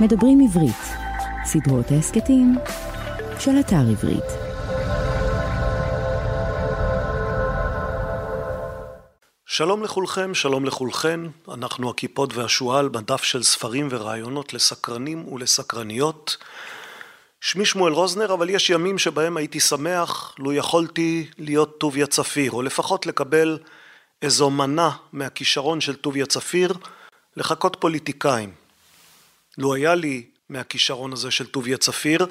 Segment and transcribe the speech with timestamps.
[0.00, 0.82] מדברים עברית,
[1.44, 2.54] סדרות ההסכתים
[3.38, 4.24] של אתר עברית.
[9.46, 16.36] שלום לכולכם, שלום לכולכן, אנחנו הכיפות והשועל בדף של ספרים ורעיונות לסקרנים ולסקרניות.
[17.40, 22.62] שמי שמואל רוזנר, אבל יש ימים שבהם הייתי שמח לו יכולתי להיות טוביה צפיר, או
[22.62, 23.58] לפחות לקבל
[24.22, 26.74] איזו מנה מהכישרון של טוביה צפיר,
[27.36, 28.59] לחכות פוליטיקאים.
[29.60, 32.26] לו היה לי מהכישרון הזה של טוביה צפיר,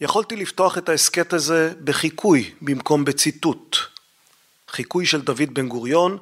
[0.00, 3.76] יכולתי לפתוח את ההסכת הזה בחיקוי במקום בציטוט.
[4.68, 6.18] חיקוי של דוד בן גוריון,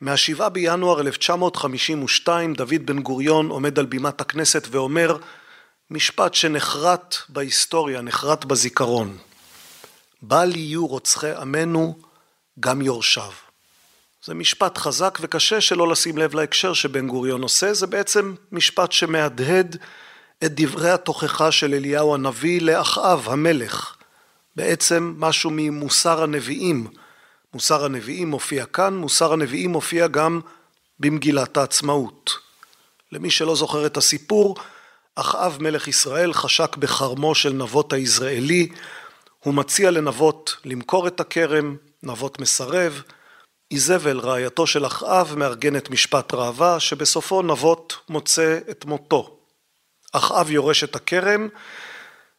[0.00, 5.16] מהשבעה בינואר 1952 דוד בן גוריון עומד על בימת הכנסת ואומר
[5.90, 9.18] משפט שנחרט בהיסטוריה, נחרט בזיכרון.
[10.22, 11.98] בל יהיו רוצחי עמנו
[12.60, 13.45] גם יורשיו.
[14.26, 19.76] זה משפט חזק וקשה שלא לשים לב להקשר שבן גוריון עושה, זה בעצם משפט שמהדהד
[20.44, 23.96] את דברי התוכחה של אליהו הנביא לאחאב המלך.
[24.56, 26.86] בעצם משהו ממוסר הנביאים.
[27.54, 30.40] מוסר הנביאים מופיע כאן, מוסר הנביאים מופיע גם
[31.00, 32.38] במגילת העצמאות.
[33.12, 34.56] למי שלא זוכר את הסיפור,
[35.14, 38.68] אחאב מלך ישראל חשק בחרמו של נבות היזרעאלי,
[39.40, 43.02] הוא מציע לנבות למכור את הכרם, נבות מסרב,
[43.70, 49.36] איזבל רעייתו של אחאב מארגנת משפט ראווה שבסופו נבות מוצא את מותו.
[50.12, 51.48] אחאב יורש את הכרם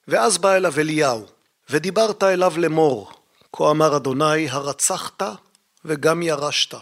[0.08, 1.26] ואז בא אליו אליהו
[1.70, 3.12] ודיברת אליו לאמור
[3.54, 5.24] כה אמר אדוני הרצחת
[5.86, 6.78] וגם ירשת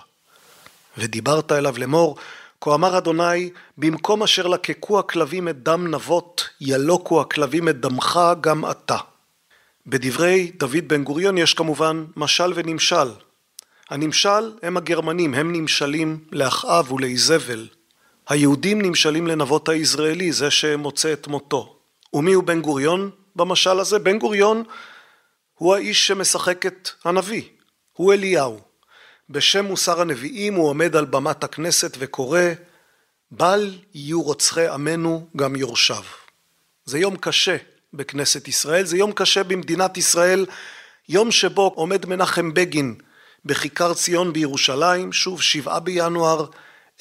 [0.97, 2.17] ודיברת אליו לאמור
[2.61, 8.71] כה אמר אדוני במקום אשר לקקו הכלבים את דם נבות ילוקו הכלבים את דמך גם
[8.71, 8.97] אתה.
[9.87, 13.07] בדברי דוד בן גוריון יש כמובן משל ונמשל
[13.89, 17.67] הנמשל הם הגרמנים, הם נמשלים לאחאב ולאיזבל.
[18.29, 21.77] היהודים נמשלים לנבות היזרעאלי, זה שמוצא את מותו.
[22.13, 23.99] ומי הוא בן גוריון במשל הזה?
[23.99, 24.63] בן גוריון
[25.53, 27.43] הוא האיש שמשחק את הנביא,
[27.93, 28.59] הוא אליהו.
[29.29, 32.41] בשם מוסר הנביאים הוא עומד על במת הכנסת וקורא
[33.31, 36.03] בל יהיו רוצחי עמנו גם יורשיו.
[36.85, 37.57] זה יום קשה
[37.93, 40.45] בכנסת ישראל, זה יום קשה במדינת ישראל,
[41.09, 42.95] יום שבו עומד מנחם בגין
[43.45, 46.45] בכיכר ציון בירושלים, שוב שבעה בינואר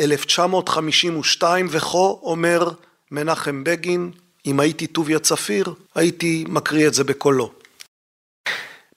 [0.00, 2.70] 1952, וכה אומר
[3.10, 4.10] מנחם בגין,
[4.46, 7.52] אם הייתי טוביה צפיר, הייתי מקריא את זה בקולו.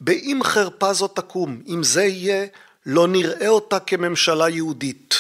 [0.02, 2.46] באם חרפה זאת תקום, אם זה יהיה,
[2.86, 5.16] לא נראה אותה כממשלה יהודית.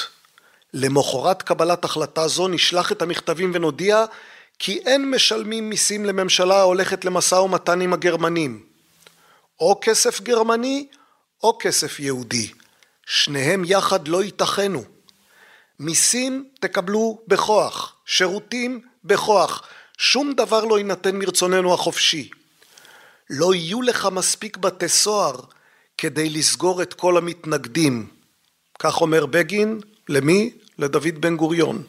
[0.73, 4.05] למחרת קבלת החלטה זו נשלח את המכתבים ונודיע
[4.59, 8.63] כי אין משלמים מיסים לממשלה ההולכת למשא ומתן עם הגרמנים.
[9.59, 10.87] או כסף גרמני
[11.43, 12.51] או כסף יהודי,
[13.05, 14.83] שניהם יחד לא ייתכנו.
[15.79, 22.29] מיסים תקבלו בכוח, שירותים בכוח, שום דבר לא יינתן מרצוננו החופשי.
[23.29, 25.39] לא יהיו לך מספיק בתי סוהר
[25.97, 28.09] כדי לסגור את כל המתנגדים.
[28.79, 30.51] כך אומר בגין, למי?
[30.79, 31.83] לדוד בן גוריון.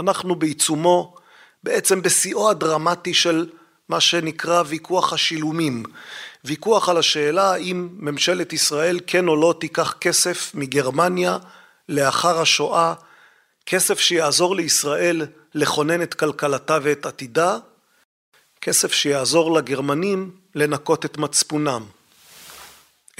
[0.00, 1.14] אנחנו בעיצומו,
[1.62, 3.50] בעצם בשיאו הדרמטי של
[3.88, 5.82] מה שנקרא ויכוח השילומים.
[6.44, 11.38] ויכוח על השאלה האם ממשלת ישראל כן או לא תיקח כסף מגרמניה
[11.88, 12.94] לאחר השואה,
[13.66, 17.58] כסף שיעזור לישראל לכונן את כלכלתה ואת עתידה,
[18.60, 21.84] כסף שיעזור לגרמנים לנקות את מצפונם.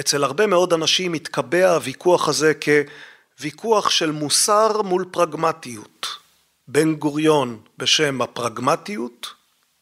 [0.00, 2.52] אצל הרבה מאוד אנשים מתקבע הוויכוח הזה
[3.38, 6.06] כוויכוח של מוסר מול פרגמטיות.
[6.68, 9.37] בן גוריון בשם הפרגמטיות,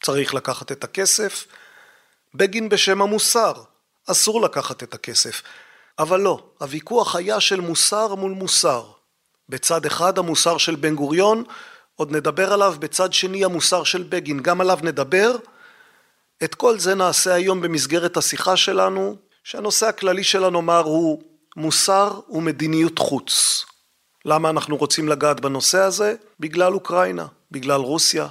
[0.07, 1.47] צריך לקחת את הכסף,
[2.35, 3.53] בגין בשם המוסר,
[4.07, 5.43] אסור לקחת את הכסף.
[5.99, 8.85] אבל לא, הוויכוח היה של מוסר מול מוסר.
[9.49, 11.45] בצד אחד המוסר של בן גוריון,
[11.97, 15.37] עוד נדבר עליו, בצד שני המוסר של בגין, גם עליו נדבר.
[16.45, 21.23] את כל זה נעשה היום במסגרת השיחה שלנו, שהנושא הכללי שלה נאמר הוא
[21.57, 23.65] מוסר ומדיניות חוץ.
[24.25, 26.15] למה אנחנו רוצים לגעת בנושא הזה?
[26.41, 28.27] בגלל אוקראינה, בגלל רוסיה,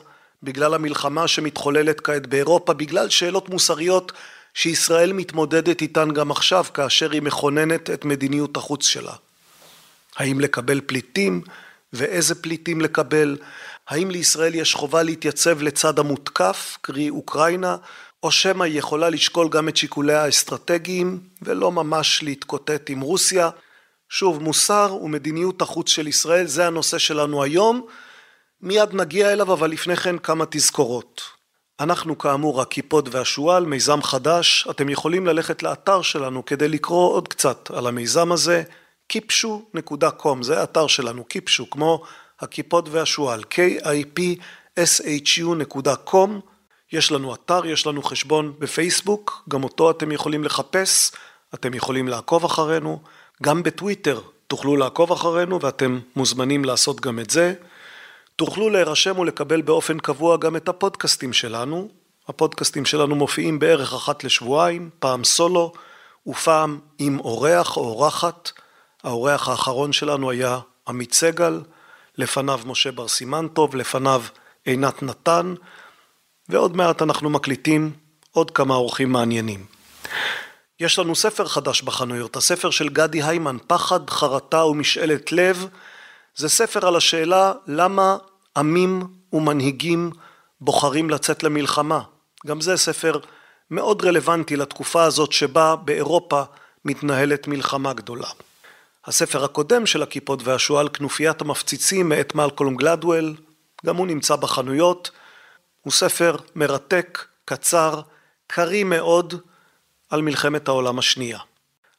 [0.46, 4.12] בגלל המלחמה שמתחוללת כעת באירופה, בגלל שאלות מוסריות
[4.54, 9.14] שישראל מתמודדת איתן גם עכשיו, כאשר היא מכוננת את מדיניות החוץ שלה.
[10.18, 11.42] האם לקבל פליטים
[11.94, 13.38] ואיזה פליטים לקבל?
[13.88, 17.76] האם לישראל יש חובה להתייצב לצד המותקף, קרי אוקראינה,
[18.24, 23.50] או שמא היא יכולה לשקול גם את שיקוליה האסטרטגיים ולא ממש להתקוטט עם רוסיה?
[24.10, 27.86] שוב, מוסר ומדיניות החוץ של ישראל זה הנושא שלנו היום.
[28.62, 31.22] מיד נגיע אליו, אבל לפני כן כמה תזכורות.
[31.80, 37.72] אנחנו כאמור הכיפות והשועל, מיזם חדש, אתם יכולים ללכת לאתר שלנו כדי לקרוא עוד קצת
[37.72, 38.64] על המיזם הזה,
[39.14, 42.04] kipshu.com, זה האתר שלנו, קיפשו, כמו
[42.40, 44.22] הכיפות והשועל, K-I-P
[45.26, 46.30] shu.com,
[46.92, 51.12] יש לנו אתר, יש לנו חשבון בפייסבוק, גם אותו אתם יכולים לחפש,
[51.54, 53.00] אתם יכולים לעקוב אחרינו,
[53.44, 57.54] גם בטוויטר תוכלו לעקוב אחרינו ואתם מוזמנים לעשות גם את זה.
[58.36, 61.90] תוכלו להירשם ולקבל באופן קבוע גם את הפודקאסטים שלנו.
[62.28, 65.74] הפודקאסטים שלנו מופיעים בערך אחת לשבועיים, פעם סולו
[66.28, 68.52] ופעם עם אורח או אורחת.
[69.04, 71.62] האורח האחרון שלנו היה עמית סגל,
[72.18, 74.24] לפניו משה בר סימנטוב, לפניו
[74.66, 75.54] עינת נתן,
[76.50, 77.92] ועוד מעט אנחנו מקליטים
[78.32, 79.66] עוד כמה אורחים מעניינים.
[80.80, 85.68] יש לנו ספר חדש בחנויות, הספר של גדי היימן, פחד, חרטה ומשאלת לב.
[86.36, 88.18] זה ספר על השאלה למה
[88.58, 90.12] עמים ומנהיגים
[90.62, 92.02] בוחרים לצאת למלחמה.
[92.48, 93.20] גם זה ספר
[93.72, 96.44] מאוד רלוונטי לתקופה הזאת שבה באירופה
[96.86, 98.28] מתנהלת מלחמה גדולה.
[99.06, 103.36] הספר הקודם של הכיפות והשועל, כנופיית המפציצים מאת מלקולם גלדוול,
[103.86, 105.12] גם הוא נמצא בחנויות.
[105.82, 108.02] הוא ספר מרתק, קצר,
[108.48, 109.34] קריא מאוד,
[110.10, 111.40] על מלחמת העולם השנייה.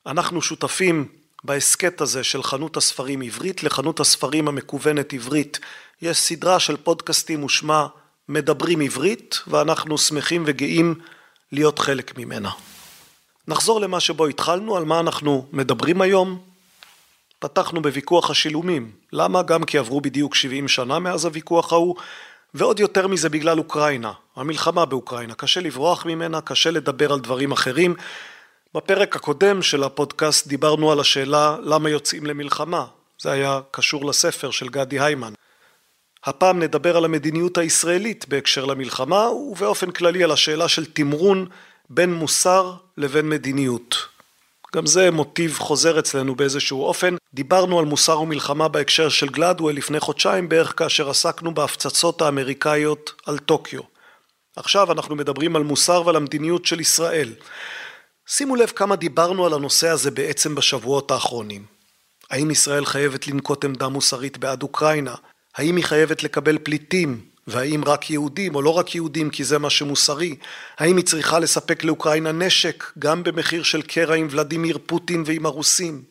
[0.07, 1.09] אנחנו שותפים
[1.45, 5.61] בהסכת הזה של חנות הספרים עברית לחנות הספרים המקוונת עברית.
[6.03, 7.87] יש סדרה של פודקאסטים ושמה
[8.29, 10.95] מדברים עברית, ואנחנו שמחים וגאים
[11.53, 12.51] להיות חלק ממנה.
[13.49, 16.39] נחזור למה שבו התחלנו, על מה אנחנו מדברים היום.
[17.39, 18.91] פתחנו בוויכוח השילומים.
[19.13, 19.43] למה?
[19.43, 21.97] גם כי עברו בדיוק 70 שנה מאז הוויכוח ההוא,
[22.55, 25.35] ועוד יותר מזה בגלל אוקראינה, המלחמה באוקראינה.
[25.35, 27.95] קשה לברוח ממנה, קשה לדבר על דברים אחרים.
[28.75, 32.87] בפרק הקודם של הפודקאסט דיברנו על השאלה למה יוצאים למלחמה.
[33.23, 35.33] זה היה קשור לספר של גדי היימן.
[36.25, 41.47] הפעם נדבר על המדיניות הישראלית בהקשר למלחמה, ובאופן כללי על השאלה של תמרון
[41.91, 43.97] בין מוסר לבין מדיניות.
[44.77, 47.17] גם זה מוטיב חוזר אצלנו באיזשהו אופן.
[47.35, 53.39] דיברנו על מוסר ומלחמה בהקשר של גלדוול לפני חודשיים בערך כאשר עסקנו בהפצצות האמריקאיות על
[53.39, 53.81] טוקיו.
[54.57, 57.33] עכשיו אנחנו מדברים על מוסר ועל המדיניות של ישראל.
[58.29, 61.65] שימו לב כמה דיברנו על הנושא הזה בעצם בשבועות האחרונים.
[62.31, 65.15] האם ישראל חייבת לנקוט עמדה מוסרית בעד אוקראינה?
[65.55, 67.21] האם היא חייבת לקבל פליטים?
[67.47, 70.37] והאם רק יהודים או לא רק יהודים כי זה מה שמוסרי?
[70.79, 76.03] האם היא צריכה לספק לאוקראינה נשק גם במחיר של קרע עם ולדימיר פוטין ועם הרוסים?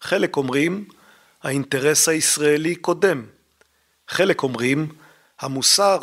[0.00, 0.84] חלק אומרים
[1.42, 3.26] האינטרס הישראלי קודם.
[4.08, 4.88] חלק אומרים
[5.40, 5.98] המוסר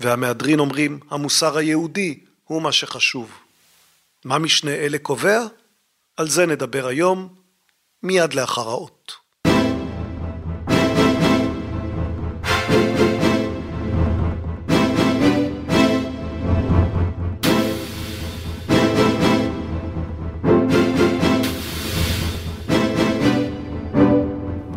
[0.00, 3.45] והמהדרין אומרים המוסר היהודי הוא מה שחשוב.
[4.26, 5.40] מה משני אלה קובע?
[6.16, 7.28] על זה נדבר היום,
[8.02, 9.12] מיד לאחר האות.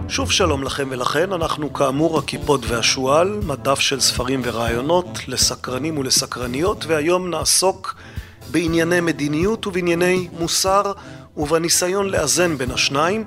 [0.08, 7.30] שוב שלום לכם ולכן, אנחנו כאמור הכיפות והשועל, מדף של ספרים ורעיונות לסקרנים ולסקרניות, והיום
[7.30, 7.96] נעסוק
[8.52, 10.92] בענייני מדיניות ובענייני מוסר
[11.38, 13.24] ובניסיון לאזן בין השניים,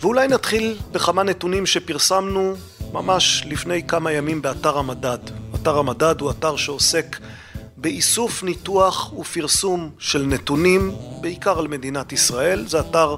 [0.00, 2.54] ואולי נתחיל בכמה נתונים שפרסמנו
[2.92, 5.18] ממש לפני כמה ימים באתר המדד.
[5.54, 7.18] אתר המדד הוא אתר שעוסק
[7.76, 12.66] באיסוף, ניתוח ופרסום של נתונים, בעיקר על מדינת ישראל.
[12.66, 13.16] זה אתר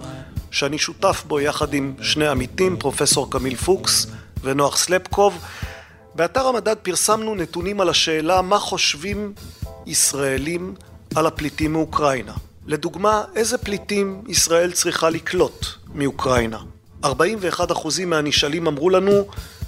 [0.51, 4.07] שאני שותף בו יחד עם שני עמיתים, פרופסור קמיל פוקס
[4.43, 5.39] ונוח סלפקוב.
[6.15, 9.33] באתר המדד פרסמנו נתונים על השאלה מה חושבים
[9.87, 10.75] ישראלים
[11.15, 12.33] על הפליטים מאוקראינה.
[12.67, 16.59] לדוגמה, איזה פליטים ישראל צריכה לקלוט מאוקראינה?
[17.05, 17.09] 41%
[18.07, 19.27] מהנשאלים אמרו לנו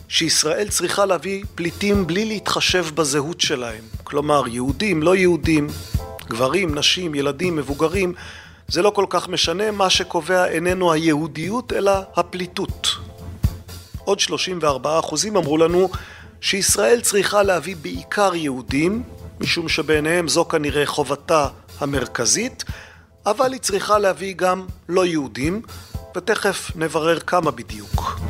[0.08, 3.84] שישראל צריכה להביא פליטים בלי להתחשב בזהות שלהם.
[4.04, 5.66] כלומר, יהודים, לא יהודים,
[6.26, 8.14] גברים, נשים, ילדים, מבוגרים,
[8.68, 12.88] זה לא כל כך משנה, מה שקובע איננו היהודיות אלא הפליטות.
[14.04, 15.88] עוד 34 אחוזים אמרו לנו
[16.40, 19.02] שישראל צריכה להביא בעיקר יהודים,
[19.40, 22.64] משום שבעיניהם זו כנראה חובתה המרכזית,
[23.26, 25.62] אבל היא צריכה להביא גם לא יהודים,
[26.16, 28.20] ותכף נברר כמה בדיוק.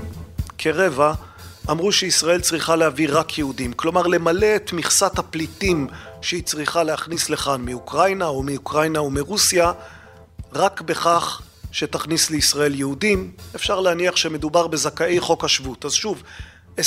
[0.58, 1.12] כרבע
[1.70, 5.88] אמרו שישראל צריכה להביא רק יהודים, כלומר למלא את מכסת הפליטים
[6.22, 9.72] שהיא צריכה להכניס לכאן מאוקראינה או מאוקראינה ומרוסיה
[10.52, 15.84] רק בכך שתכניס לישראל יהודים, אפשר להניח שמדובר בזכאי חוק השבות.
[15.84, 16.22] אז שוב,
[16.76, 16.80] 25%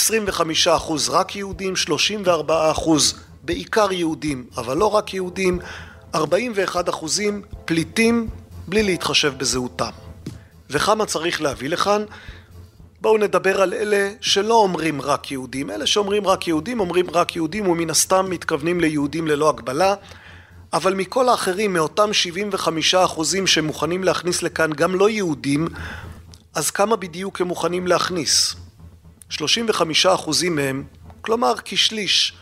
[1.10, 1.74] רק יהודים,
[2.48, 2.50] 34%
[3.44, 5.60] בעיקר יהודים, אבל לא רק יהודים,
[6.16, 6.20] 41%
[7.66, 8.28] פליטים
[8.68, 9.90] בלי להתחשב בזהותם.
[10.70, 12.04] וכמה צריך להביא לכאן?
[13.02, 15.70] בואו נדבר על אלה שלא אומרים רק יהודים.
[15.72, 19.94] אלה שאומרים רק יהודים, אומרים רק יהודים ומן הסתם מתכוונים ליהודים ללא הגבלה.
[20.74, 25.68] אבל מכל האחרים, מאותם 75 אחוזים שמוכנים להכניס לכאן גם לא יהודים,
[26.56, 28.56] אז כמה בדיוק הם מוכנים להכניס?
[29.30, 30.84] 35 אחוזים מהם,
[31.22, 32.34] כלומר כשליש.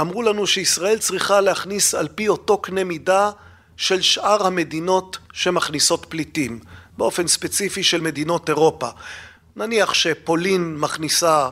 [0.00, 3.30] אמרו לנו שישראל צריכה להכניס על פי אותו קנה מידה
[3.76, 6.60] של שאר המדינות שמכניסות פליטים,
[6.98, 8.88] באופן ספציפי של מדינות אירופה.
[9.56, 11.48] נניח שפולין מכניסה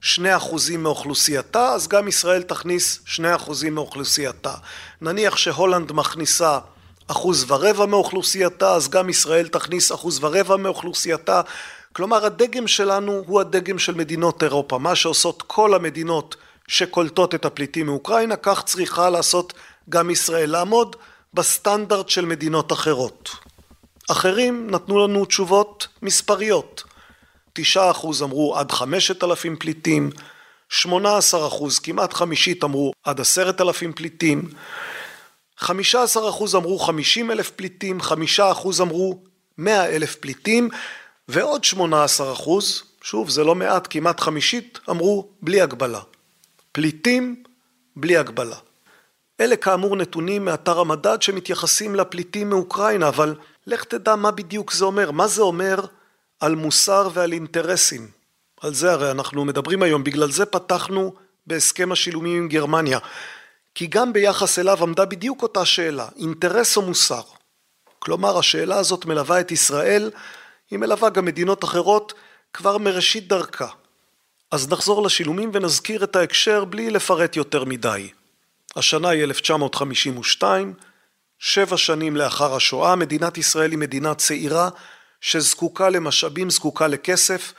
[0.00, 4.54] שני אחוזים מאוכלוסייתה, אז גם ישראל תכניס שני אחוזים מאוכלוסייתה.
[5.00, 6.58] נניח שהולנד מכניסה
[7.06, 11.40] אחוז ורבע מאוכלוסייתה, אז גם ישראל תכניס אחוז ורבע מאוכלוסייתה.
[11.92, 14.78] כלומר, הדגם שלנו הוא הדגם של מדינות אירופה.
[14.78, 16.36] מה שעושות כל המדינות
[16.68, 19.52] שקולטות את הפליטים מאוקראינה, כך צריכה לעשות
[19.88, 20.50] גם ישראל.
[20.50, 20.96] לעמוד
[21.34, 23.30] בסטנדרט של מדינות אחרות.
[24.10, 26.82] אחרים נתנו לנו תשובות מספריות.
[27.52, 30.10] תשעה אחוז אמרו עד חמשת אלפים פליטים,
[30.68, 34.50] שמונה עשר אחוז, כמעט חמישית אמרו עד עשרת אלפים פליטים,
[35.58, 39.18] חמישה עשר אחוז אמרו חמישים אלף פליטים, חמישה אחוז אמרו
[39.58, 40.68] מאה אלף פליטים,
[41.28, 46.00] ועוד שמונה עשר אחוז, שוב זה לא מעט, כמעט חמישית, אמרו בלי הגבלה.
[46.74, 47.42] פליטים
[47.96, 48.56] בלי הגבלה.
[49.40, 53.34] אלה כאמור נתונים מאתר המדד שמתייחסים לפליטים מאוקראינה, אבל
[53.66, 55.80] לך תדע מה בדיוק זה אומר, מה זה אומר
[56.40, 58.08] על מוסר ועל אינטרסים.
[58.60, 61.14] על זה הרי אנחנו מדברים היום, בגלל זה פתחנו
[61.46, 62.98] בהסכם השילומים עם גרמניה.
[63.74, 67.22] כי גם ביחס אליו עמדה בדיוק אותה שאלה, אינטרס או מוסר.
[67.98, 70.10] כלומר, השאלה הזאת מלווה את ישראל,
[70.70, 72.14] היא מלווה גם מדינות אחרות
[72.52, 73.68] כבר מראשית דרכה.
[74.54, 78.08] אז נחזור לשילומים ונזכיר את ההקשר בלי לפרט יותר מדי.
[78.76, 80.74] השנה היא 1952,
[81.38, 84.68] שבע שנים לאחר השואה, מדינת ישראל היא מדינה צעירה
[85.20, 87.52] שזקוקה למשאבים, זקוקה לכסף.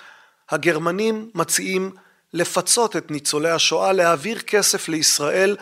[0.50, 1.92] הגרמנים מציעים
[2.34, 5.58] לפצות את ניצולי השואה, להעביר כסף לישראל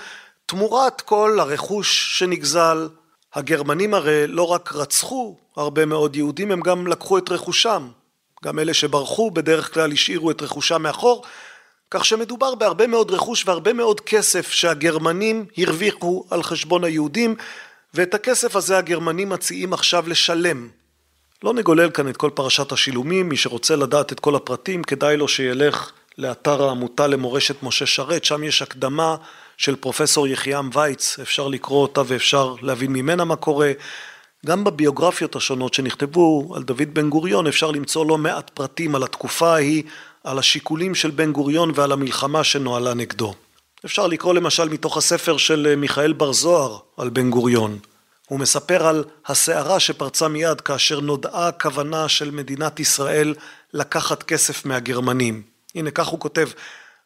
[0.46, 2.88] תמורת כל הרכוש שנגזל.
[3.34, 7.90] הגרמנים הרי לא רק רצחו הרבה מאוד יהודים, הם גם לקחו את רכושם.
[8.44, 11.24] גם אלה שברחו בדרך כלל השאירו את רכושם מאחור,
[11.92, 17.36] כך שמדובר בהרבה מאוד רכוש והרבה מאוד כסף שהגרמנים הרוויחו על חשבון היהודים,
[17.94, 20.70] ואת הכסף הזה הגרמנים מציעים עכשיו לשלם.
[21.44, 25.28] לא נגולל כאן את כל פרשת השילומים, מי שרוצה לדעת את כל הפרטים כדאי לו
[25.28, 29.16] שילך לאתר העמותה למורשת משה שרת, שם יש הקדמה
[29.58, 33.72] של פרופסור יחיעם וייץ, אפשר לקרוא אותה ואפשר להבין ממנה מה קורה.
[34.46, 39.54] גם בביוגרפיות השונות שנכתבו על דוד בן גוריון אפשר למצוא לא מעט פרטים על התקופה
[39.54, 39.84] ההיא,
[40.24, 43.34] על השיקולים של בן גוריון ועל המלחמה שנוהלה נגדו.
[43.86, 47.80] אפשר לקרוא למשל מתוך הספר של מיכאל בר זוהר על בן גוריון.
[48.28, 53.36] הוא מספר על הסערה שפרצה מיד כאשר נודעה הכוונה של מדינת ישראל
[53.74, 55.42] לקחת כסף מהגרמנים.
[55.76, 56.50] הנה כך הוא כותב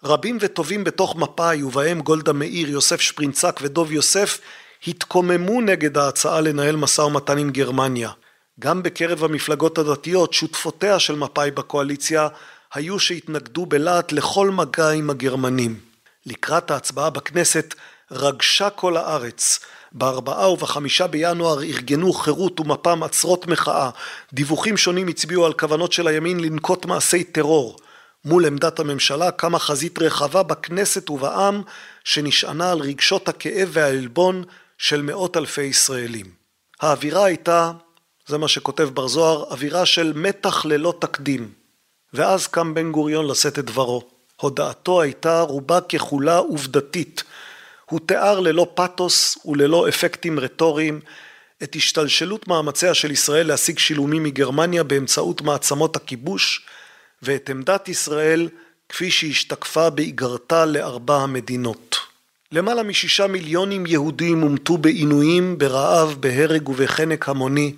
[0.04, 4.40] רבים וטובים בתוך מפא"י ובהם גולדה מאיר, יוסף שפרינצק ודוב יוסף
[4.88, 8.12] התקוממו נגד ההצעה לנהל משא ומתן עם גרמניה.
[8.60, 12.28] גם בקרב המפלגות הדתיות, שותפותיה של מפא"י בקואליציה,
[12.74, 15.80] היו שהתנגדו בלהט לכל מגע עם הגרמנים.
[16.26, 17.76] לקראת ההצבעה בכנסת
[18.12, 19.60] רגשה כל הארץ.
[19.92, 23.90] בארבעה ובחמישה בינואר ארגנו חירות ומפ"ם עצרות מחאה.
[24.34, 27.78] דיווחים שונים הצביעו על כוונות של הימין לנקוט מעשי טרור.
[28.26, 31.62] מול עמדת הממשלה קמה חזית רחבה בכנסת ובעם
[32.04, 34.44] שנשענה על רגשות הכאב והעלבון
[34.78, 36.26] של מאות אלפי ישראלים.
[36.82, 37.72] האווירה הייתה,
[38.28, 41.52] זה מה שכותב בר זוהר, אווירה של מתח ללא תקדים.
[42.14, 44.08] ואז קם בן גוריון לשאת את דברו.
[44.42, 47.24] הודעתו הייתה רובה ככולה עובדתית.
[47.86, 51.00] הוא תיאר ללא פתוס וללא אפקטים רטוריים
[51.64, 56.66] את השתלשלות מאמציה של ישראל להשיג שילומים מגרמניה באמצעות מעצמות הכיבוש
[57.22, 58.50] ואת עמדת ישראל
[58.90, 62.07] כפי שהשתקפה באיגרתה לארבע המדינות.
[62.52, 67.74] למעלה משישה מיליונים יהודים הומתו בעינויים, ברעב, בהרג ובחנק המוני.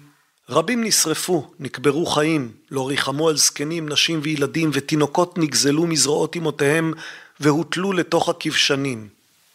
[0.50, 6.94] רבים נשרפו, נקברו חיים, לא ריחמו על זקנים, נשים וילדים, ותינוקות נגזלו מזרועות אמותיהם
[7.40, 9.08] והוטלו לתוך הכבשנים.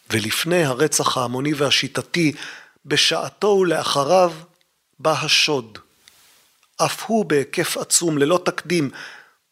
[0.09, 2.31] ולפני הרצח ההמוני והשיטתי,
[2.85, 4.33] בשעתו ולאחריו,
[4.99, 5.77] בא השוד.
[6.77, 8.89] אף הוא בהיקף עצום, ללא תקדים,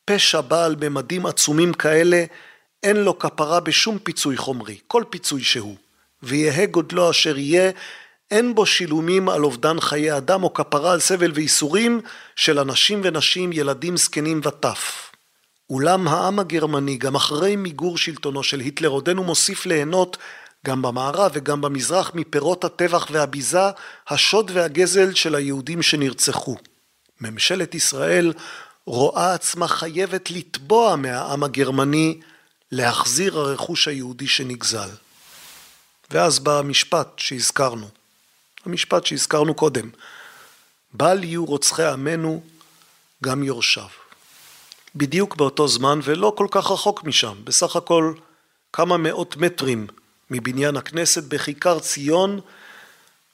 [0.05, 2.23] פשע בעל ממדים עצומים כאלה,
[2.83, 5.75] אין לו כפרה בשום פיצוי חומרי, כל פיצוי שהוא.
[6.23, 7.71] ויהא גודלו אשר יהיה,
[8.31, 12.01] אין בו שילומים על אובדן חיי אדם או כפרה על סבל וייסורים
[12.35, 15.11] של אנשים ונשים, ילדים, זקנים וטף.
[15.69, 20.17] אולם העם הגרמני, גם אחרי מיגור שלטונו של היטלר, עודנו מוסיף ליהנות
[20.65, 23.69] גם במערב וגם במזרח מפירות הטבח והביזה,
[24.07, 26.55] השוד והגזל של היהודים שנרצחו.
[27.21, 28.33] ממשלת ישראל
[28.85, 32.19] רואה עצמה חייבת לתבוע מהעם הגרמני
[32.73, 34.89] להחזיר הרכוש היהודי שנגזל.
[36.09, 37.89] ואז בא המשפט שהזכרנו,
[38.65, 39.89] המשפט שהזכרנו קודם,
[40.93, 42.43] בל יהיו רוצחי עמנו
[43.23, 43.87] גם יורשיו.
[44.95, 48.13] בדיוק באותו זמן ולא כל כך רחוק משם, בסך הכל
[48.73, 49.87] כמה מאות מטרים
[50.31, 52.39] מבניין הכנסת בכיכר ציון,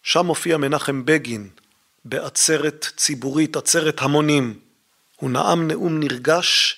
[0.04, 1.50] שם מופיע מנחם בגין
[2.06, 4.60] בעצרת ציבורית, עצרת המונים.
[5.16, 6.78] הוא נאם נאום נרגש,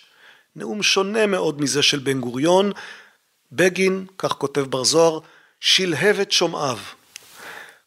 [0.55, 2.71] נאום שונה מאוד מזה של בן גוריון.
[3.51, 5.19] בגין, כך כותב בר זוהר,
[5.59, 6.77] שלהב את שומעיו.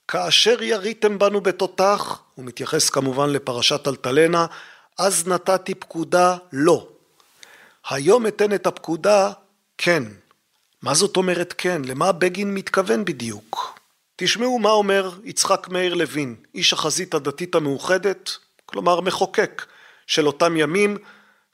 [0.09, 4.47] כאשר יריתם בנו בתותח, הוא מתייחס כמובן לפרשת אלטלנה,
[4.99, 6.89] אז נתתי פקודה לא.
[7.89, 9.33] היום אתן את הפקודה
[9.79, 10.03] כן.
[10.83, 11.83] מה זאת אומרת כן?
[11.85, 13.79] למה בגין מתכוון בדיוק?
[14.17, 18.31] תשמעו מה אומר יצחק מאיר לוין, איש החזית הדתית המאוחדת,
[18.67, 19.67] כלומר מחוקק
[20.07, 20.97] של אותם ימים,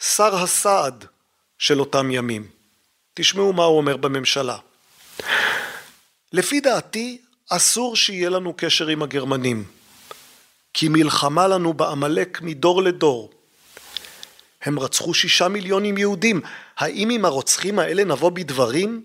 [0.01, 1.05] שר הסעד
[1.59, 2.47] של אותם ימים.
[3.15, 4.57] תשמעו מה הוא אומר בממשלה.
[6.33, 7.19] לפי דעתי,
[7.51, 9.65] אסור שיהיה לנו קשר עם הגרמנים,
[10.75, 13.31] כי מלחמה לנו בעמלק מדור לדור.
[14.63, 16.41] הם רצחו שישה מיליונים יהודים,
[16.77, 19.05] האם עם הרוצחים האלה נבוא בדברים?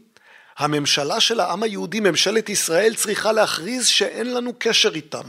[0.57, 5.23] הממשלה של העם היהודי, ממשלת ישראל, צריכה להכריז שאין לנו קשר איתם.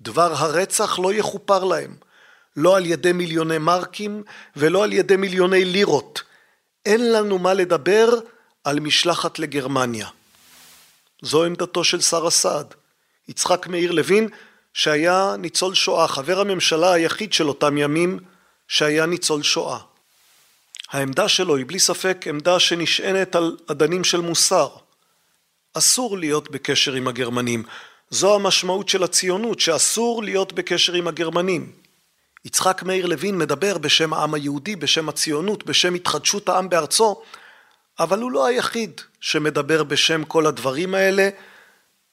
[0.00, 1.96] דבר הרצח לא יכופר להם,
[2.56, 4.22] לא על ידי מיליוני מרקים
[4.56, 6.22] ולא על ידי מיליוני לירות.
[6.86, 8.08] אין לנו מה לדבר
[8.64, 10.08] על משלחת לגרמניה.
[11.22, 12.74] זו עמדתו של שר הסעד.
[13.28, 14.28] יצחק מאיר לוין,
[14.74, 18.18] שהיה ניצול שואה, חבר הממשלה היחיד של אותם ימים,
[18.68, 19.78] שהיה ניצול שואה.
[20.90, 24.68] העמדה שלו היא בלי ספק עמדה שנשענת על אדנים של מוסר.
[25.74, 27.62] אסור להיות בקשר עם הגרמנים.
[28.10, 31.72] זו המשמעות של הציונות, שאסור להיות בקשר עם הגרמנים.
[32.46, 37.22] יצחק מאיר לוין מדבר בשם העם היהודי, בשם הציונות, בשם התחדשות העם בארצו,
[37.98, 41.28] אבל הוא לא היחיד שמדבר בשם כל הדברים האלה.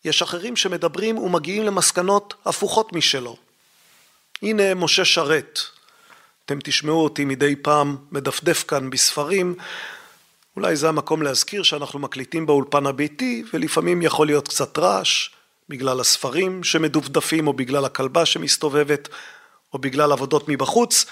[0.06, 3.38] יש אחרים שמדברים ומגיעים למסקנות הפוכות משלו.
[4.42, 5.60] הנה משה שרת,
[6.46, 9.56] אתם תשמעו אותי מדי פעם מדפדף כאן בספרים,
[10.56, 15.30] אולי זה המקום להזכיר שאנחנו מקליטים באולפן הביתי ולפעמים יכול להיות קצת רעש
[15.70, 19.10] בגלל הספרים שמדופדפים או בגלל הכלבה שמסתובבת
[19.73, 21.05] או בגלל עבודות מבחוץ.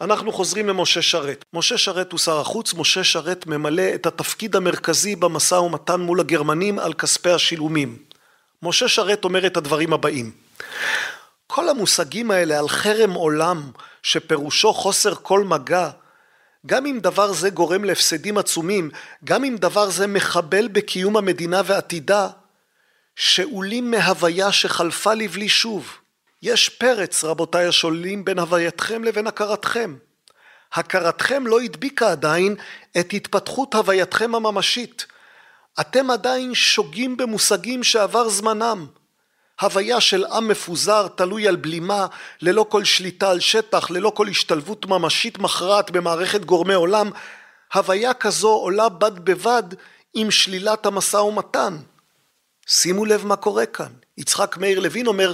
[0.00, 1.44] אנחנו חוזרים למשה שרת.
[1.52, 6.78] משה שרת הוא שר החוץ, משה שרת ממלא את התפקיד המרכזי במשא ומתן מול הגרמנים
[6.78, 7.98] על כספי השילומים.
[8.62, 10.30] משה שרת אומר את הדברים הבאים:
[11.46, 13.70] כל המושגים האלה על חרם עולם,
[14.02, 15.90] שפירושו חוסר כל מגע,
[16.66, 18.90] גם אם דבר זה גורם להפסדים עצומים,
[19.24, 22.28] גם אם דבר זה מחבל בקיום המדינה ועתידה,
[23.16, 25.97] שאולים מהוויה שחלפה לבלי שוב.
[26.42, 29.96] יש פרץ, רבותיי השוללים, בין הווייתכם לבין הכרתכם.
[30.72, 32.54] הכרתכם לא הדביקה עדיין
[33.00, 35.06] את התפתחות הווייתכם הממשית.
[35.80, 38.86] אתם עדיין שוגים במושגים שעבר זמנם.
[39.60, 42.06] הוויה של עם מפוזר, תלוי על בלימה,
[42.42, 47.10] ללא כל שליטה על שטח, ללא כל השתלבות ממשית מכרעת במערכת גורמי עולם,
[47.74, 49.62] הוויה כזו עולה בד בבד
[50.14, 51.76] עם שלילת המשא ומתן.
[52.66, 53.92] שימו לב מה קורה כאן.
[54.18, 55.32] יצחק מאיר לוין אומר,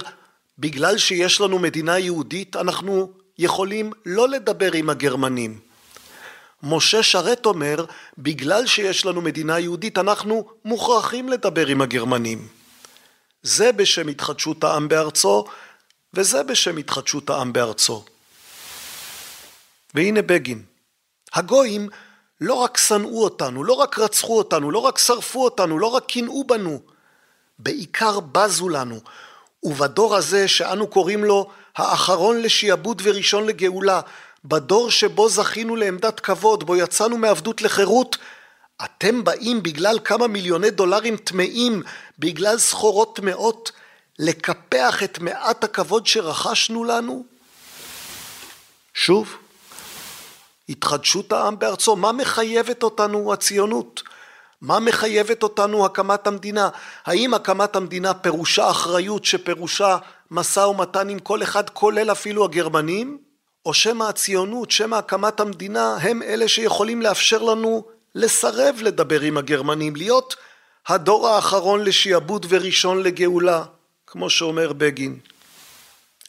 [0.59, 5.59] בגלל שיש לנו מדינה יהודית, אנחנו יכולים לא לדבר עם הגרמנים.
[6.63, 7.85] משה שרת אומר,
[8.17, 12.47] בגלל שיש לנו מדינה יהודית, אנחנו מוכרחים לדבר עם הגרמנים.
[13.41, 15.45] זה בשם התחדשות העם בארצו,
[16.13, 18.05] וזה בשם התחדשות העם בארצו.
[19.93, 20.63] והנה בגין.
[21.33, 21.89] הגויים
[22.41, 26.43] לא רק שנאו אותנו, לא רק רצחו אותנו, לא רק שרפו אותנו, לא רק קינאו
[26.43, 26.79] בנו,
[27.59, 28.99] בעיקר בזו לנו.
[29.65, 34.01] ובדור הזה שאנו קוראים לו האחרון לשעבוד וראשון לגאולה,
[34.45, 38.17] בדור שבו זכינו לעמדת כבוד, בו יצאנו מעבדות לחירות,
[38.85, 41.83] אתם באים בגלל כמה מיליוני דולרים טמאים,
[42.19, 43.71] בגלל סחורות טמאות,
[44.19, 47.25] לקפח את מעט הכבוד שרכשנו לנו?
[48.93, 49.37] שוב,
[50.69, 54.03] התחדשות העם בארצו, מה מחייבת אותנו הציונות?
[54.65, 56.69] מה מחייבת אותנו הקמת המדינה?
[57.05, 59.97] האם הקמת המדינה פירושה אחריות שפירושה
[60.31, 63.17] משא ומתן עם כל אחד כולל אפילו הגרמנים?
[63.65, 69.95] או שמא הציונות, שמא הקמת המדינה הם אלה שיכולים לאפשר לנו לסרב לדבר עם הגרמנים,
[69.95, 70.35] להיות
[70.87, 73.63] הדור האחרון לשעבוד וראשון לגאולה,
[74.07, 75.19] כמו שאומר בגין.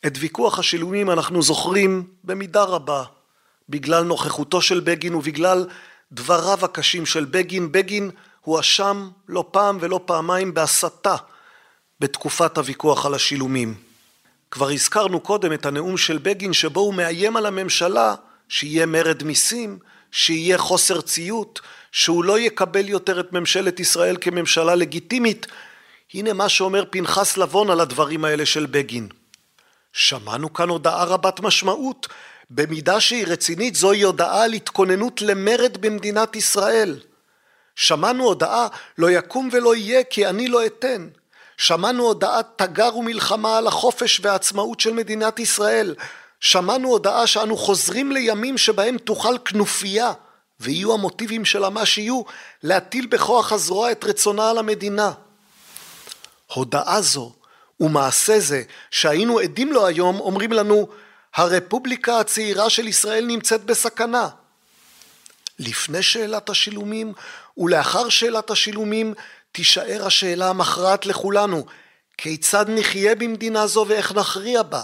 [0.07, 3.03] את ויכוח השילומים אנחנו זוכרים במידה רבה
[3.69, 5.67] בגלל נוכחותו של בגין ובגלל
[6.13, 7.73] דבריו הקשים של בגין.
[7.73, 11.17] בגין הואשם לא פעם ולא פעמיים בהסתה
[12.01, 13.75] בתקופת הוויכוח על השילומים.
[14.51, 18.15] כבר הזכרנו קודם את הנאום של בגין שבו הוא מאיים על הממשלה
[18.49, 19.79] שיהיה מרד מיסים,
[20.11, 21.61] שיהיה חוסר ציות,
[21.93, 25.47] שהוא לא יקבל יותר את ממשלת ישראל כממשלה לגיטימית.
[26.15, 29.09] הנה מה שאומר פנחס לבון על הדברים האלה של בגין.
[29.93, 32.09] שמענו כאן הודעה רבת משמעות.
[32.51, 37.01] במידה שהיא רצינית זוהי הודעה על התכוננות למרד במדינת ישראל.
[37.77, 41.09] שמענו הודעה לא יקום ולא יהיה כי אני לא אתן.
[41.57, 45.95] שמענו הודעת תגר ומלחמה על החופש והעצמאות של מדינת ישראל.
[46.41, 50.13] שמענו הודעה שאנו חוזרים לימים שבהם תוכל כנופיה,
[50.61, 52.23] ויהיו המוטיבים שלה מה שיהיו,
[52.63, 55.13] להטיל בכוח הזרוע את רצונה על המדינה.
[56.55, 57.33] הודעה זו
[57.81, 60.89] ומעשה זה שהיינו עדים לו היום אומרים לנו
[61.37, 64.29] הרפובליקה הצעירה של ישראל נמצאת בסכנה.
[65.59, 67.13] לפני שאלת השילומים
[67.59, 69.15] ולאחר שאלת השילומים
[69.53, 71.67] תישאר השאלה המכרעת לכולנו
[72.19, 74.83] כיצד נחיה במדינה זו ואיך נכריע בה?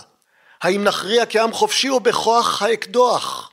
[0.62, 3.50] האם נכריע כעם חופשי או בכוח האקדוח?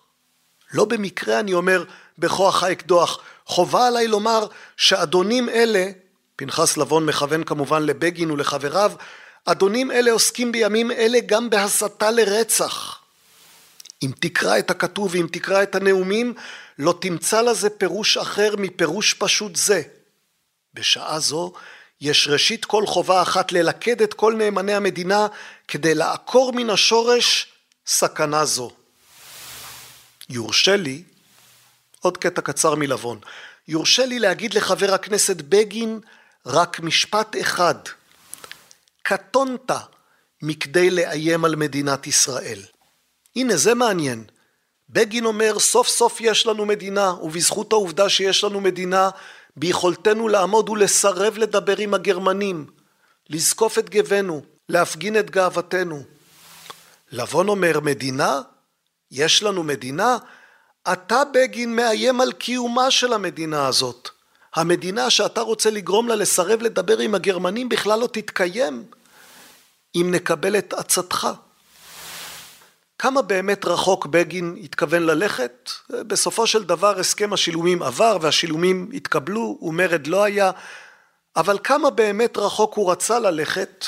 [0.73, 1.83] לא במקרה אני אומר
[2.17, 3.19] בכוח האקדוח.
[3.45, 5.85] חובה עליי לומר שאדונים אלה,
[6.35, 8.91] פנחס לבון מכוון כמובן לבגין ולחבריו,
[9.51, 12.99] אדונים אלה עוסקים בימים אלה גם בהסתה לרצח.
[14.03, 16.33] אם תקרא את הכתוב ואם תקרא את הנאומים,
[16.79, 19.81] לא תמצא לזה פירוש אחר מפירוש פשוט זה.
[20.73, 21.53] בשעה זו
[22.01, 25.27] יש ראשית כל חובה אחת ללכד את כל נאמני המדינה
[25.67, 27.47] כדי לעקור מן השורש
[27.87, 28.71] סכנה זו.
[30.29, 31.03] יורשה לי,
[31.99, 33.19] עוד קטע קצר מלבון,
[33.67, 35.99] יורשה לי להגיד לחבר הכנסת בגין
[36.45, 37.75] רק משפט אחד.
[39.09, 39.71] קטונת
[40.41, 42.59] מכדי לאיים על מדינת ישראל.
[43.35, 44.23] הנה זה מעניין.
[44.89, 49.09] בגין אומר סוף סוף יש לנו מדינה ובזכות העובדה שיש לנו מדינה
[49.55, 52.65] ביכולתנו לעמוד ולסרב לדבר עם הגרמנים,
[53.29, 56.03] לזקוף את גבנו, להפגין את גאוותנו.
[57.11, 58.41] לבון אומר מדינה?
[59.11, 60.17] יש לנו מדינה?
[60.93, 64.09] אתה בגין מאיים על קיומה של המדינה הזאת.
[64.55, 68.85] המדינה שאתה רוצה לגרום לה לסרב לדבר עם הגרמנים בכלל לא תתקיים
[69.95, 71.27] אם נקבל את עצתך.
[72.99, 75.71] כמה באמת רחוק בגין התכוון ללכת?
[75.89, 80.51] בסופו של דבר הסכם השילומים עבר והשילומים התקבלו ומרד לא היה,
[81.35, 83.85] אבל כמה באמת רחוק הוא רצה ללכת?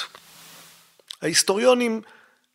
[1.21, 2.01] ההיסטוריונים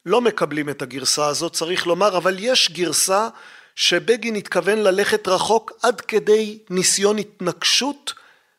[0.07, 3.29] לא מקבלים את הגרסה הזאת, צריך לומר, אבל יש גרסה
[3.75, 8.15] שבגין התכוון ללכת רחוק עד כדי ניסיון התנגשות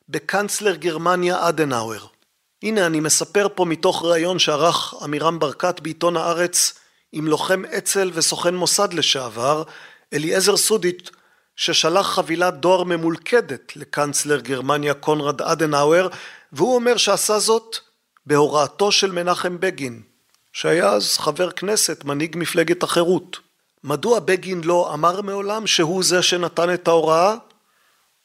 [0.10, 2.06] בקנצלר גרמניה אדנאואר.
[2.64, 6.80] הנה אני מספר פה מתוך ראיון שערך עמירם ברקת בעיתון הארץ
[7.12, 9.64] עם לוחם אצ"ל וסוכן מוסד לשעבר,
[10.14, 11.12] אליעזר סודית,
[11.56, 16.08] ששלח חבילת דואר ממולכדת לקנצלר גרמניה קונרד אדנאואר,
[16.52, 17.78] והוא אומר שעשה זאת
[18.26, 20.02] בהוראתו של מנחם בגין,
[20.54, 23.38] שהיה אז חבר כנסת, מנהיג מפלגת החירות.
[23.84, 27.36] מדוע בגין לא אמר מעולם שהוא זה שנתן את ההוראה?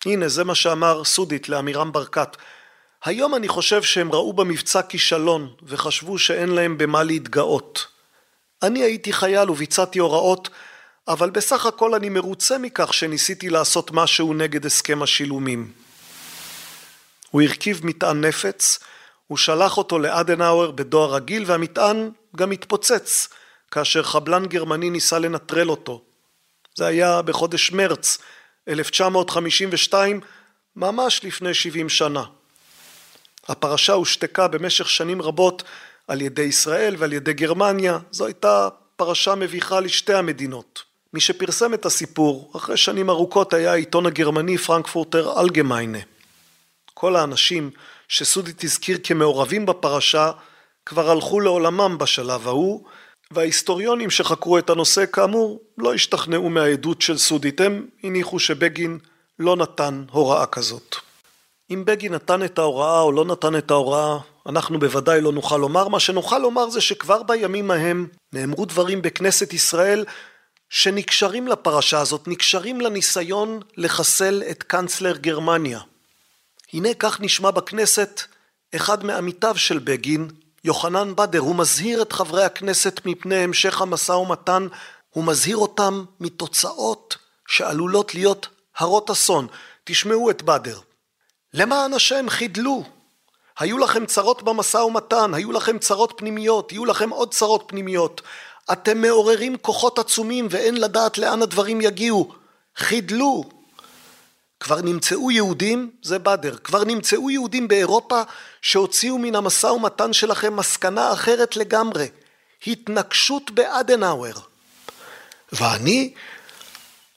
[0.07, 2.37] הנה, זה מה שאמר סודית לעמירם ברקת.
[3.05, 7.87] היום אני חושב שהם ראו במבצע כישלון וחשבו שאין להם במה להתגאות.
[8.63, 10.49] אני הייתי חייל וביצעתי הוראות,
[11.09, 15.73] אבל בסך הכל אני מרוצה מכך שניסיתי לעשות משהו נגד הסכם השילומים.
[17.31, 18.79] הוא הרכיב מטען נפץ,
[19.27, 23.29] הוא שלח אותו לאדנאואר בדואר רגיל והמטען גם התפוצץ
[23.71, 26.03] כאשר חבלן גרמני ניסה לנטרל אותו.
[26.75, 28.19] זה היה בחודש מרץ
[28.69, 30.21] 1952,
[30.77, 32.25] ממש לפני 70 שנה.
[33.49, 35.63] הפרשה הושתקה במשך שנים רבות
[36.09, 40.83] על ידי ישראל ועל ידי גרמניה, זו הייתה פרשה מביכה לשתי המדינות.
[41.15, 45.99] מי שפרסם את הסיפור אחרי שנים ארוכות היה העיתון הגרמני פרנקפורטר אלגמיינה.
[46.95, 47.71] כל האנשים
[48.09, 50.31] שסודית הזכיר כמעורבים בפרשה
[50.87, 52.85] כבר הלכו לעולמם בשלב ההוא
[53.31, 58.99] וההיסטוריונים שחקרו את הנושא כאמור לא השתכנעו מהעדות של סודית הם הניחו שבגין
[59.39, 60.97] לא נתן הוראה כזאת.
[61.75, 65.89] אם בגין נתן את ההוראה או לא נתן את ההוראה אנחנו בוודאי לא נוכל לומר.
[65.89, 70.05] מה שנוכל לומר זה שכבר בימים ההם נאמרו דברים בכנסת ישראל
[70.71, 75.81] שנקשרים לפרשה הזאת, נקשרים לניסיון לחסל את קנצלר גרמניה.
[76.73, 78.23] הנה כך נשמע בכנסת
[78.77, 80.29] אחד מעמיתיו של בגין,
[80.65, 84.67] יוחנן בדר, הוא מזהיר את חברי הכנסת מפני המשך המשא ומתן,
[85.11, 87.17] הוא מזהיר אותם מתוצאות
[87.49, 89.47] שעלולות להיות הרות אסון.
[89.85, 90.79] תשמעו את בדר.
[91.55, 92.85] למען השם חידלו,
[93.59, 98.21] היו לכם צרות במשא ומתן, היו לכם צרות פנימיות, יהיו לכם עוד צרות פנימיות.
[98.73, 102.33] אתם מעוררים כוחות עצומים ואין לדעת לאן הדברים יגיעו.
[102.77, 103.45] חידלו.
[104.61, 108.23] כבר נמצאו יהודים, זה בדר, כבר נמצאו יהודים באירופה
[108.63, 112.09] שהוציאו מן המשא ומתן שלכם מסקנה אחרת לגמרי.
[112.67, 114.35] התנגשות באדנאואר.
[115.53, 116.15] ואני,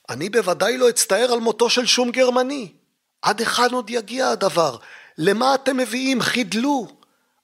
[0.10, 2.72] אני בוודאי לא אצטער על מותו של שום גרמני.
[3.26, 4.78] עד היכן עוד יגיע הדבר?
[5.18, 6.22] למה אתם מביאים?
[6.22, 6.88] חידלו.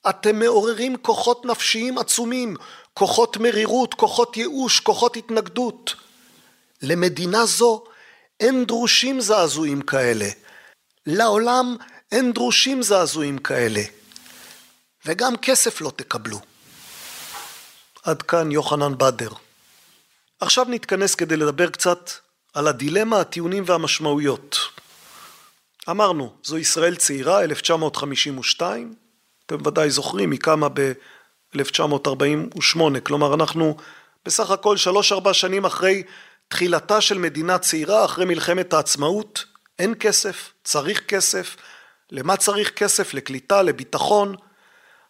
[0.10, 2.56] אתם מעוררים כוחות נפשיים עצומים,
[2.94, 5.96] כוחות מרירות, כוחות ייאוש, כוחות התנגדות.
[6.82, 7.84] למדינה זו
[8.40, 10.30] אין דרושים זעזועים כאלה.
[11.06, 11.76] לעולם
[12.12, 13.82] אין דרושים זעזועים כאלה,
[15.06, 16.40] וגם כסף לא תקבלו.
[18.04, 19.32] עד כאן יוחנן בדר.
[20.40, 22.10] עכשיו נתכנס כדי לדבר קצת
[22.54, 24.71] על הדילמה, הטיעונים והמשמעויות.
[25.90, 28.94] אמרנו, זו ישראל צעירה, 1952,
[29.46, 33.78] אתם ודאי זוכרים, היא קמה ב-1948, כלומר אנחנו
[34.26, 36.04] בסך הכל שלוש-ארבע שנים אחרי
[36.48, 39.46] תחילתה של מדינה צעירה, אחרי מלחמת העצמאות,
[39.80, 41.56] אין כסף, צריך כסף,
[42.12, 43.14] למה צריך כסף?
[43.14, 44.36] לקליטה, לביטחון.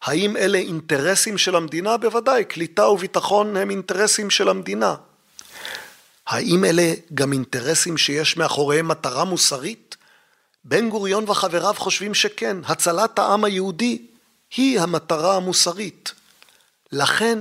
[0.01, 1.97] האם אלה אינטרסים של המדינה?
[1.97, 4.95] בוודאי, קליטה וביטחון הם אינטרסים של המדינה.
[6.27, 9.90] האם אלה גם אינטרסים שיש מאחוריהם מטרה מוסרית?
[10.63, 14.07] בן גוריון וחבריו חושבים שכן, הצלת העם היהודי
[14.55, 16.13] היא המטרה המוסרית.
[16.91, 17.39] לכן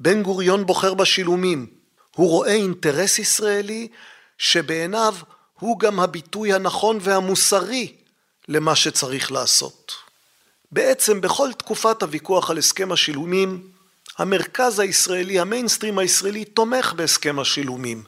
[0.00, 1.66] בן גוריון בוחר בשילומים.
[2.16, 3.88] הוא רואה אינטרס ישראלי
[4.38, 5.14] שבעיניו
[5.58, 7.92] הוא גם הביטוי הנכון והמוסרי
[8.48, 9.92] למה שצריך לעשות.
[10.72, 13.68] בעצם בכל תקופת הוויכוח על הסכם השילומים,
[14.18, 18.04] המרכז הישראלי, המיינסטרים הישראלי, תומך בהסכם השילומים.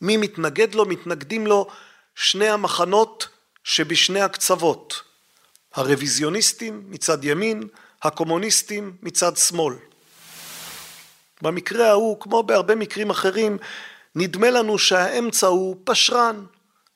[0.00, 0.84] מי מתנגד לו?
[0.84, 1.66] מתנגדים לו
[2.14, 3.28] שני המחנות
[3.66, 5.02] שבשני הקצוות.
[5.74, 7.62] הרוויזיוניסטים מצד ימין,
[8.02, 9.74] הקומוניסטים מצד שמאל.
[11.42, 13.58] במקרה ההוא, כמו בהרבה מקרים אחרים,
[14.14, 16.44] נדמה לנו שהאמצע הוא פשרן.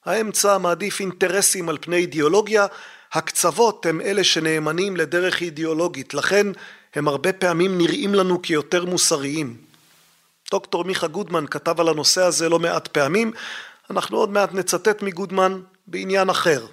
[0.04, 2.66] האמצע מעדיף אינטרסים על פני אידיאולוגיה,
[3.12, 6.46] הקצוות הם אלה שנאמנים לדרך אידיאולוגית, לכן
[6.94, 9.56] הם הרבה פעמים נראים לנו כיותר מוסריים.
[10.50, 13.32] דוקטור מיכה גודמן כתב על הנושא הזה לא מעט פעמים,
[13.90, 16.66] אנחנו עוד מעט נצטט מגודמן בעניין אחר.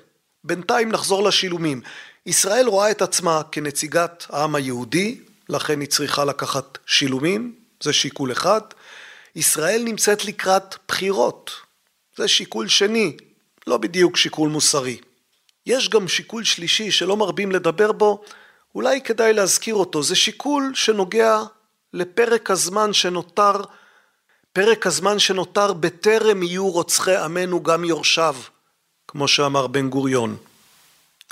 [0.44, 1.82] בינתיים נחזור לשילומים.
[2.26, 8.62] ישראל רואה את עצמה כנציגת העם היהודי, לכן היא צריכה לקחת שילומים, זה שיקול אחד.
[9.36, 11.52] ישראל נמצאת לקראת בחירות,
[12.18, 13.18] זה שיקול שני,
[13.68, 14.98] לא בדיוק שיקול מוסרי.
[15.66, 18.24] יש גם שיקול שלישי שלא מרבים לדבר בו,
[18.76, 21.42] אולי כדאי להזכיר אותו, זה שיקול שנוגע
[21.94, 23.62] לפרק הזמן שנותר,
[24.54, 28.36] פרק הזמן שנותר בטרם יהיו רוצחי עמנו גם יורשיו,
[29.08, 30.38] כמו שאמר בן גוריון.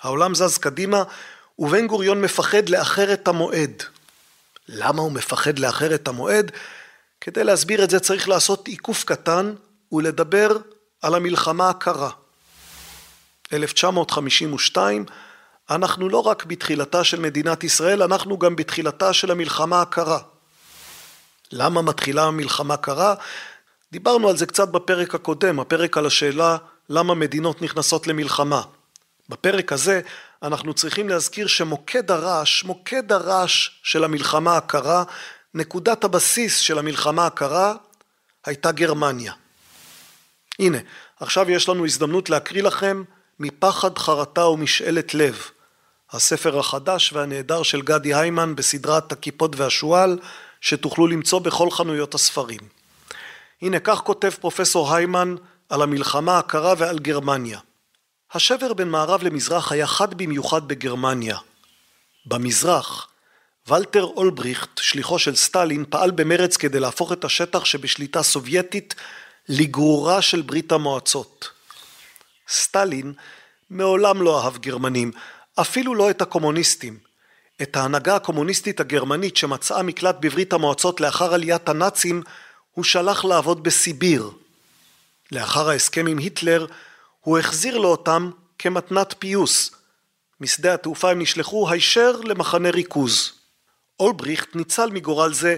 [0.02, 1.04] העולם זז קדימה
[1.60, 3.84] ובן גוריון מפחד לאחר את המועד.
[4.68, 6.52] למה הוא מפחד לאחר את המועד?
[7.22, 9.54] כדי להסביר את זה צריך לעשות עיקוף קטן
[9.92, 10.58] ולדבר
[11.02, 12.10] על המלחמה הקרה.
[13.54, 15.06] 1952,
[15.70, 20.20] אנחנו לא רק בתחילתה של מדינת ישראל, אנחנו גם בתחילתה של המלחמה הקרה.
[21.52, 23.16] למה מתחילה המלחמה קרה?
[23.92, 26.58] דיברנו על זה קצת בפרק הקודם, הפרק על השאלה
[26.90, 28.62] למה מדינות נכנסות למלחמה.
[29.30, 30.02] בפרק הזה
[30.44, 35.04] אנחנו צריכים להזכיר שמוקד הרעש, מוקד הרעש של המלחמה הקרה,
[35.54, 37.74] נקודת הבסיס של המלחמה הקרה
[38.46, 39.34] הייתה גרמניה.
[40.60, 40.78] הנה,
[41.20, 43.04] עכשיו יש לנו הזדמנות להקריא לכם
[43.40, 45.44] מפחד חרטה ומשאלת לב,
[46.12, 50.20] הספר החדש והנהדר של גדי היימן בסדרת הכיפות והשועל,
[50.62, 52.60] שתוכלו למצוא בכל חנויות הספרים.
[53.62, 55.36] הנה כך כותב פרופסור היימן
[55.70, 57.60] על המלחמה הקרה ועל גרמניה.
[58.34, 61.38] השבר בין מערב למזרח היה חד במיוחד בגרמניה.
[62.26, 63.08] במזרח,
[63.68, 68.96] ולטר אולבריכט, שליחו של סטלין, פעל במרץ כדי להפוך את השטח שבשליטה סובייטית
[69.50, 71.50] לגרורה של ברית המועצות.
[72.50, 73.14] סטלין
[73.70, 75.12] מעולם לא אהב גרמנים,
[75.56, 76.98] אפילו לא את הקומוניסטים.
[77.62, 82.24] את ההנהגה הקומוניסטית הגרמנית שמצאה מקלט בברית המועצות לאחר עליית הנאצים,
[82.72, 84.32] הוא שלח לעבוד בסיביר.
[85.36, 86.66] לאחר ההסכם עם היטלר,
[87.22, 89.72] הוא החזיר לו אותם כמתנת פיוס.
[90.42, 93.32] משדה התעופה הם נשלחו הישר למחנה ריכוז.
[94.00, 95.56] אולבריכט ניצל מגורל זה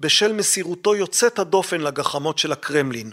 [0.00, 3.10] בשל מסירותו יוצאת הדופן לגחמות של הקרמלין.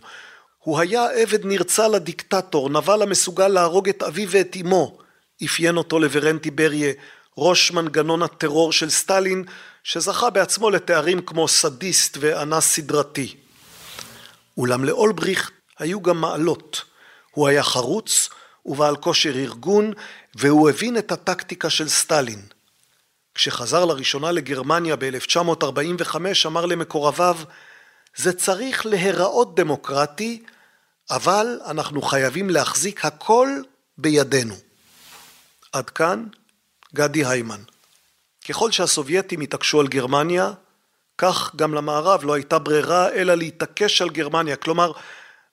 [0.58, 4.97] הוא היה עבד נרצע לדיקטטור, נבל המסוגל להרוג את אביו ואת אמו,
[5.45, 6.93] אפיין אותו לברנטי בריה,
[7.38, 9.43] ראש מנגנון הטרור של סטלין,
[9.84, 13.36] שזכה בעצמו לתארים כמו סדיסט ואנס סדרתי.
[14.58, 16.82] אולם לאולבריכט היו גם מעלות.
[17.32, 18.30] הוא היה חרוץ
[18.65, 19.94] ובעל כושר ארגון,
[20.36, 22.41] והוא הבין את הטקטיקה של סטלין.
[23.36, 26.15] כשחזר לראשונה לגרמניה ב-1945
[26.46, 27.38] אמר למקורביו
[28.15, 30.44] זה צריך להיראות דמוקרטי
[31.10, 33.50] אבל אנחנו חייבים להחזיק הכל
[33.98, 34.56] בידינו.
[35.74, 36.26] עד כאן
[36.96, 37.62] גדי היימן.
[38.50, 40.52] ככל שהסובייטים התעקשו על גרמניה
[41.17, 44.91] כך גם למערב לא הייתה ברירה אלא להתעקש על גרמניה כלומר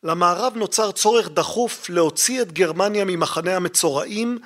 [0.03, 4.39] למערב נוצר צורך דחוף להוציא את גרמניה ממחנה המצורעים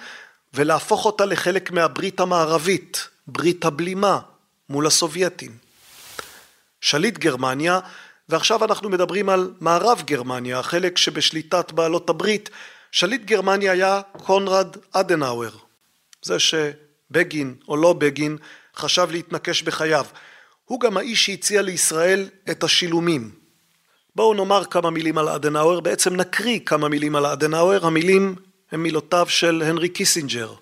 [0.55, 4.19] ולהפוך אותה לחלק מהברית המערבית, ברית הבלימה
[4.69, 5.57] מול הסובייטים.
[6.81, 7.81] שליט גרמניה,
[8.29, 12.51] ועכשיו אנחנו מדברים על מערב גרמניה, החלק שבשליטת בעלות הברית,
[12.93, 15.57] שליט גרמניה היה קונרד אדנאואר,
[16.23, 18.37] זה שבגין או לא בגין
[18.77, 20.07] חשב להתנקש בחייו.
[20.65, 23.42] הוא גם האיש שהציע לישראל את השילומים.
[24.17, 28.35] בואו נאמר כמה מילים על אדנאואר, בעצם נקריא כמה מילים על אדנאואר, המילים
[28.73, 30.55] הן מילותיו של הנרי קיסינג'ר,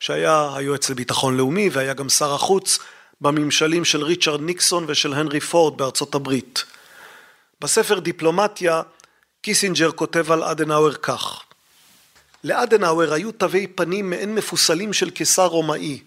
[0.00, 2.78] שהיה היועץ לביטחון לאומי והיה גם שר החוץ
[3.20, 6.64] בממשלים של ריצ'רד ניקסון ושל הנרי פורד בארצות הברית.
[7.60, 8.82] בספר דיפלומטיה
[9.42, 11.42] קיסינג'ר כותב על אדנאואר כך:
[12.44, 16.00] לאדנאואר היו תווי פנים מעין מפוסלים של קיסר רומאי,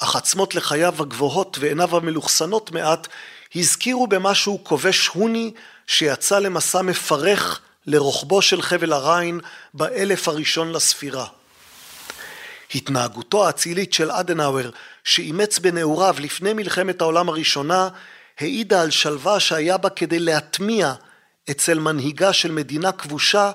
[0.00, 3.08] אך עצמות לחייו הגבוהות ועיניו המלוכסנות מעט
[3.54, 5.52] הזכירו במשהו כובש הוני
[5.86, 9.40] שיצא למסע מפרך לרוחבו של חבל הריין
[9.74, 11.26] באלף הראשון לספירה.
[12.74, 14.70] התנהגותו האצילית של אדנאואר
[15.04, 17.88] שאימץ בנעוריו לפני מלחמת העולם הראשונה
[18.38, 20.94] העידה על שלווה שהיה בה כדי להטמיע
[21.50, 23.50] אצל מנהיגה של מדינה כבושה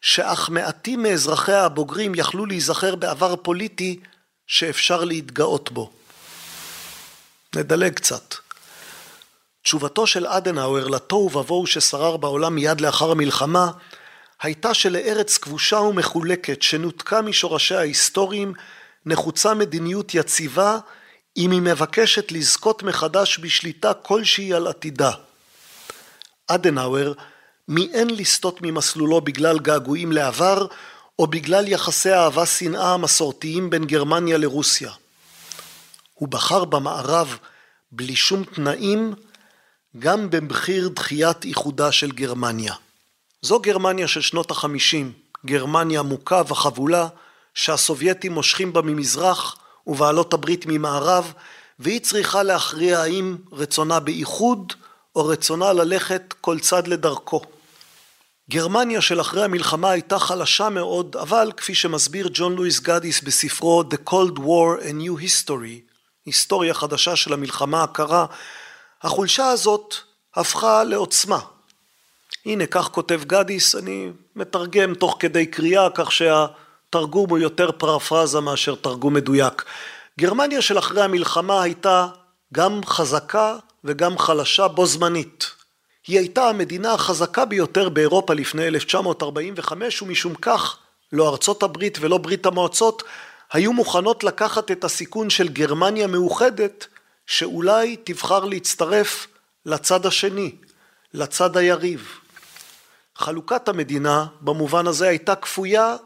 [0.00, 4.00] שאך מעטים מאזרחיה הבוגרים יכלו להיזכר בעבר פוליטי
[4.46, 5.90] שאפשר להתגאות בו.
[7.56, 8.43] נדלג קצת.
[9.64, 13.70] תשובתו של אדנאואר לתוהו ובוהו ששרר בעולם מיד לאחר המלחמה
[14.42, 18.52] הייתה שלארץ כבושה ומחולקת שנותקה משורשיה ההיסטוריים
[19.06, 20.78] נחוצה מדיניות יציבה
[21.36, 25.10] אם היא מבקשת לזכות מחדש בשליטה כלשהי על עתידה.
[26.46, 27.12] אדנאואר
[27.68, 30.66] מיאן לסטות ממסלולו בגלל געגועים לעבר
[31.18, 34.90] או בגלל יחסי אהבה שנאה המסורתיים בין גרמניה לרוסיה.
[36.14, 37.38] הוא בחר במערב
[37.92, 39.14] בלי שום תנאים
[39.98, 42.74] גם במחיר דחיית איחודה של גרמניה.
[43.42, 45.12] זו גרמניה של שנות החמישים,
[45.46, 47.08] גרמניה מוכה וחבולה
[47.54, 51.32] שהסובייטים מושכים בה ממזרח ובעלות הברית ממערב
[51.78, 54.72] והיא צריכה להכריע האם רצונה באיחוד
[55.16, 57.42] או רצונה ללכת כל צד לדרכו.
[58.50, 64.10] גרמניה של אחרי המלחמה הייתה חלשה מאוד, אבל כפי שמסביר ג'ון לואיס גדיס בספרו The
[64.10, 65.92] Cold War a New History,
[66.26, 68.26] היסטוריה חדשה של המלחמה הקרה,
[69.04, 69.94] החולשה הזאת
[70.34, 71.38] הפכה לעוצמה.
[72.46, 78.74] הנה כך כותב גדיס, אני מתרגם תוך כדי קריאה כך שהתרגום הוא יותר פרפרזה מאשר
[78.74, 79.64] תרגום מדויק.
[80.20, 82.06] גרמניה של אחרי המלחמה הייתה
[82.54, 85.50] גם חזקה וגם חלשה בו זמנית.
[86.06, 90.78] היא הייתה המדינה החזקה ביותר באירופה לפני 1945 ומשום כך
[91.12, 93.02] לא ארצות הברית ולא ברית המועצות
[93.52, 96.86] היו מוכנות לקחת את הסיכון של גרמניה מאוחדת
[97.26, 99.26] שאולי תבחר להצטרף
[99.66, 100.54] לצד השני,
[101.14, 102.18] לצד היריב.
[103.16, 105.96] חלוקת המדינה במובן הזה הייתה כפויה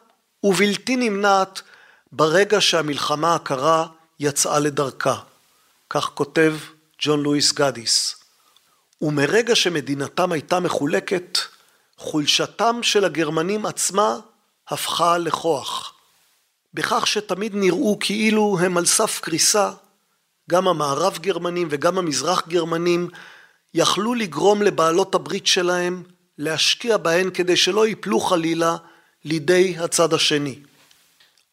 [0.42, 1.62] ובלתי נמנעת
[2.12, 3.86] ברגע שהמלחמה הקרה
[4.20, 5.20] יצאה לדרכה.
[5.90, 6.54] כך כותב
[6.98, 8.16] ג'ון לואיס גדיס.
[9.02, 11.38] ומרגע שמדינתם הייתה מחולקת,
[11.96, 14.16] חולשתם של הגרמנים עצמה
[14.68, 15.94] הפכה לכוח.
[16.74, 19.70] בכך שתמיד נראו כאילו הם על סף קריסה,
[20.48, 23.08] גם המערב גרמנים וגם המזרח גרמנים
[23.74, 26.02] יכלו לגרום לבעלות הברית שלהם
[26.38, 28.76] להשקיע בהן כדי שלא ייפלו חלילה
[29.24, 30.58] לידי הצד השני.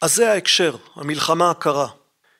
[0.01, 1.87] אז זה ההקשר, המלחמה הקרה.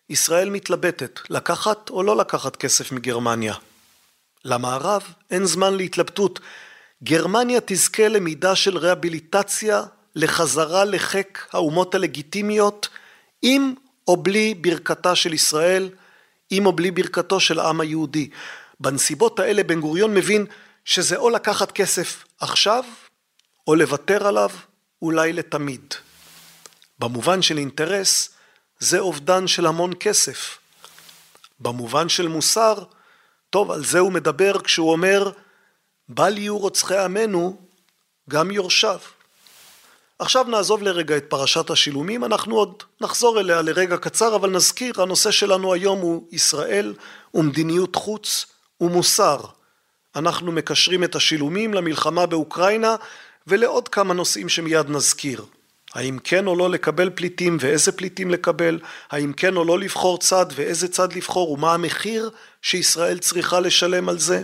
[0.10, 3.54] ישראל מתלבטת, לקחת או לא לקחת כסף מגרמניה.
[4.46, 6.40] למערב אין זמן להתלבטות.
[7.04, 9.84] גרמניה תזכה למידה של רהביליטציה
[10.16, 12.90] לחזרה לחיק האומות הלגיטימיות
[13.42, 13.74] עם
[14.08, 15.90] או בלי ברכתה של ישראל,
[16.50, 18.30] עם או בלי ברכתו של העם היהודי.
[18.80, 20.46] בנסיבות האלה בן גוריון מבין
[20.86, 22.84] שזה או לקחת כסף עכשיו
[23.68, 24.50] או לוותר עליו
[25.02, 25.94] אולי לתמיד.
[27.00, 28.30] במובן של אינטרס
[28.80, 30.58] זה אובדן של המון כסף.
[31.60, 32.84] במובן של מוסר
[33.50, 35.32] טוב, על זה הוא מדבר כשהוא אומר,
[36.10, 37.62] בל יהיו רוצחי עמנו
[38.30, 39.00] גם יורשיו.
[40.20, 45.32] עכשיו נעזוב לרגע את פרשת השילומים, אנחנו עוד נחזור אליה לרגע קצר, אבל נזכיר, הנושא
[45.32, 46.94] שלנו היום הוא ישראל
[47.34, 48.46] ומדיניות חוץ
[48.82, 49.40] ומוסר.
[50.16, 52.96] אנחנו מקשרים את השילומים למלחמה באוקראינה
[53.48, 55.46] ולעוד כמה נושאים שמיד נזכיר.
[55.94, 58.80] האם כן או לא לקבל פליטים ואיזה פליטים לקבל,
[59.12, 62.30] האם כן או לא לבחור צד ואיזה צד לבחור ומה המחיר
[62.62, 64.44] שישראל צריכה לשלם על זה.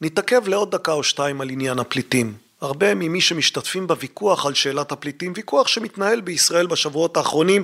[0.00, 2.49] נתעכב לעוד דקה או שתיים על עניין הפליטים.
[2.60, 7.62] הרבה ממי שמשתתפים בוויכוח על שאלת הפליטים, ויכוח שמתנהל בישראל בשבועות האחרונים,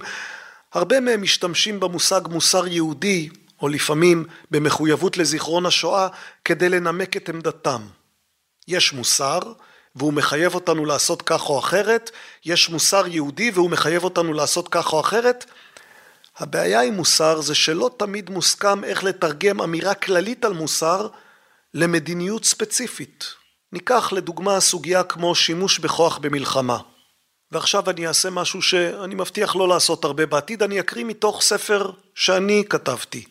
[0.72, 3.28] הרבה מהם משתמשים במושג מוסר יהודי,
[3.62, 6.08] או לפעמים במחויבות לזיכרון השואה,
[6.44, 7.82] כדי לנמק את עמדתם.
[8.68, 9.38] יש מוסר,
[9.96, 12.10] והוא מחייב אותנו לעשות כך או אחרת,
[12.44, 15.44] יש מוסר יהודי והוא מחייב אותנו לעשות כך או אחרת.
[16.38, 21.08] הבעיה עם מוסר זה שלא תמיד מוסכם איך לתרגם אמירה כללית על מוסר
[21.74, 23.24] למדיניות ספציפית.
[23.76, 26.78] ניקח לדוגמה סוגיה כמו שימוש בכוח במלחמה.
[27.52, 32.64] ועכשיו אני אעשה משהו שאני מבטיח לא לעשות הרבה בעתיד, אני אקריא מתוך ספר שאני
[32.68, 33.24] כתבתי.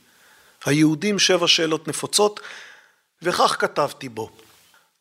[0.66, 2.40] היהודים שבע שאלות נפוצות,
[3.22, 4.30] וכך כתבתי בו.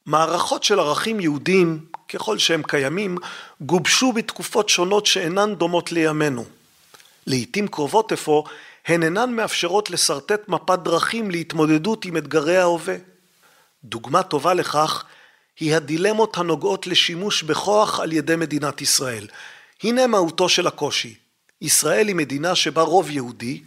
[0.07, 3.18] מערכות של ערכים יהודיים, ככל שהם קיימים,
[3.61, 6.45] גובשו בתקופות שונות שאינן דומות לימינו.
[7.26, 8.42] לעתים קרובות אפוא,
[8.86, 12.97] הן אינן מאפשרות לשרטט מפת דרכים להתמודדות עם אתגרי ההווה.
[13.84, 15.05] דוגמה טובה לכך
[15.61, 19.27] היא הדילמות הנוגעות לשימוש בכוח על ידי מדינת ישראל.
[19.83, 21.15] הנה מהותו של הקושי.
[21.61, 23.63] ישראל היא מדינה שבה רוב יהודי,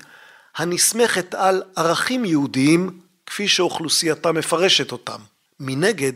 [0.55, 5.19] הנסמכת על ערכים יהודיים כפי שאוכלוסייתה מפרשת אותם.
[5.59, 6.13] מנגד,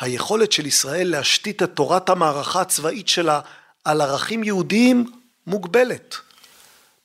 [0.00, 3.40] היכולת של ישראל להשתית את תורת המערכה הצבאית שלה
[3.84, 5.12] על ערכים יהודיים
[5.46, 6.16] מוגבלת.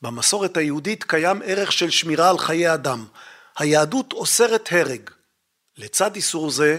[0.01, 3.05] במסורת היהודית קיים ערך של שמירה על חיי אדם.
[3.57, 5.09] היהדות אוסרת הרג.
[5.78, 6.78] לצד איסור זה,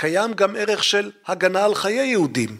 [0.00, 2.58] קיים גם ערך של הגנה על חיי יהודים.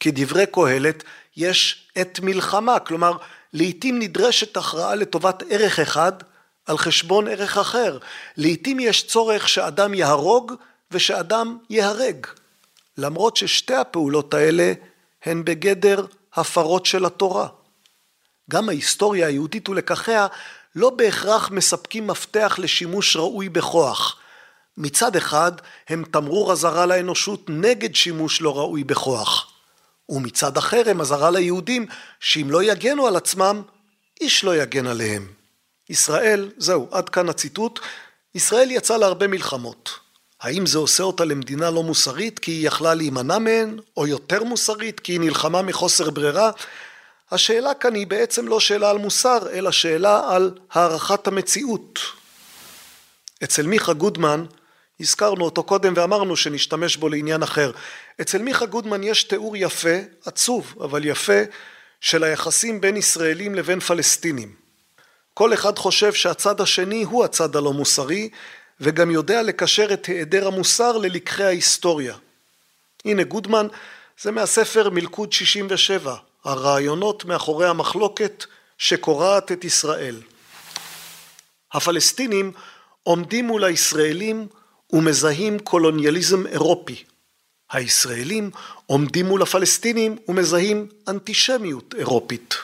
[0.00, 1.04] כדברי קהלת,
[1.36, 3.12] יש עת מלחמה, כלומר,
[3.52, 6.12] לעתים נדרשת הכרעה לטובת ערך אחד
[6.66, 7.98] על חשבון ערך אחר.
[8.36, 10.52] לעתים יש צורך שאדם יהרוג
[10.90, 12.26] ושאדם ייהרג.
[12.98, 14.72] למרות ששתי הפעולות האלה
[15.24, 17.48] הן בגדר הפרות של התורה.
[18.50, 20.26] גם ההיסטוריה היהודית ולקחיה
[20.74, 24.20] לא בהכרח מספקים מפתח לשימוש ראוי בכוח.
[24.78, 25.52] מצד אחד
[25.88, 29.52] הם תמרור אזהרה לאנושות נגד שימוש לא ראוי בכוח.
[30.08, 31.86] ומצד אחר הם אזהרה ליהודים
[32.20, 33.62] שאם לא יגנו על עצמם,
[34.20, 35.26] איש לא יגן עליהם.
[35.90, 37.80] ישראל, זהו, עד כאן הציטוט,
[38.34, 39.90] ישראל יצאה להרבה מלחמות.
[40.40, 45.00] האם זה עושה אותה למדינה לא מוסרית כי היא יכלה להימנע מהן, או יותר מוסרית
[45.00, 46.50] כי היא נלחמה מחוסר ברירה?
[47.30, 51.98] השאלה כאן היא בעצם לא שאלה על מוסר, אלא שאלה על הערכת המציאות.
[53.44, 54.44] אצל מיכה גודמן,
[55.00, 57.70] הזכרנו אותו קודם ואמרנו שנשתמש בו לעניין אחר.
[58.20, 61.40] אצל מיכה גודמן יש תיאור יפה, עצוב, אבל יפה,
[62.00, 64.54] של היחסים בין ישראלים לבין פלסטינים.
[65.34, 68.28] כל אחד חושב שהצד השני הוא הצד הלא מוסרי,
[68.80, 72.14] וגם יודע לקשר את היעדר המוסר ללקחי ההיסטוריה.
[73.04, 73.66] הנה גודמן,
[74.20, 78.44] זה מהספר מלכוד 67, הרעיונות מאחורי המחלוקת
[78.78, 80.20] שקורעת את ישראל.
[81.72, 82.52] הפלסטינים
[83.02, 84.46] עומדים מול הישראלים
[84.92, 87.04] ומזהים קולוניאליזם אירופי.
[87.70, 88.50] הישראלים
[88.86, 92.54] עומדים מול הפלסטינים ומזהים אנטישמיות אירופית.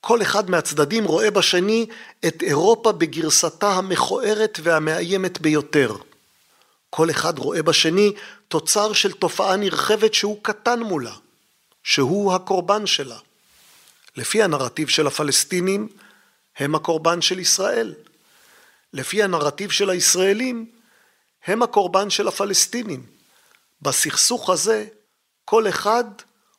[0.00, 1.86] כל אחד מהצדדים רואה בשני
[2.26, 5.96] את אירופה בגרסתה המכוערת והמאיימת ביותר.
[6.90, 8.12] כל אחד רואה בשני
[8.48, 11.14] תוצר של תופעה נרחבת שהוא קטן מולה,
[11.82, 13.18] שהוא הקורבן שלה.
[14.16, 15.88] לפי הנרטיב של הפלסטינים,
[16.56, 17.94] הם הקורבן של ישראל.
[18.92, 20.66] לפי הנרטיב של הישראלים,
[21.46, 23.06] הם הקורבן של הפלסטינים.
[23.82, 24.84] בסכסוך הזה,
[25.44, 26.04] כל אחד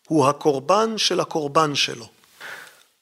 [0.07, 2.09] הוא הקורבן של הקורבן שלו.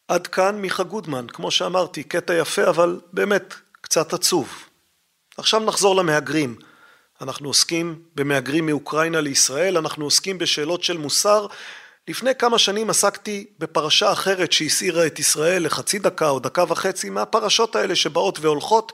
[0.08, 4.50] עד כאן מיכה גודמן, כמו שאמרתי, קטע יפה אבל באמת קצת עצוב.
[5.38, 6.56] עכשיו נחזור למהגרים.
[7.22, 11.48] אנחנו עוסקים במהגרים מאוקראינה לישראל, אנחנו עוסקים בשאלות של מוסר.
[12.08, 17.76] לפני כמה שנים עסקתי בפרשה אחרת שהסעירה את ישראל לחצי דקה או דקה וחצי מהפרשות
[17.76, 18.92] האלה שבאות והולכות,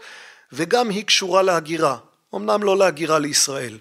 [0.54, 1.98] וגם היא קשורה להגירה,
[2.36, 3.78] אמנם לא להגירה לישראל.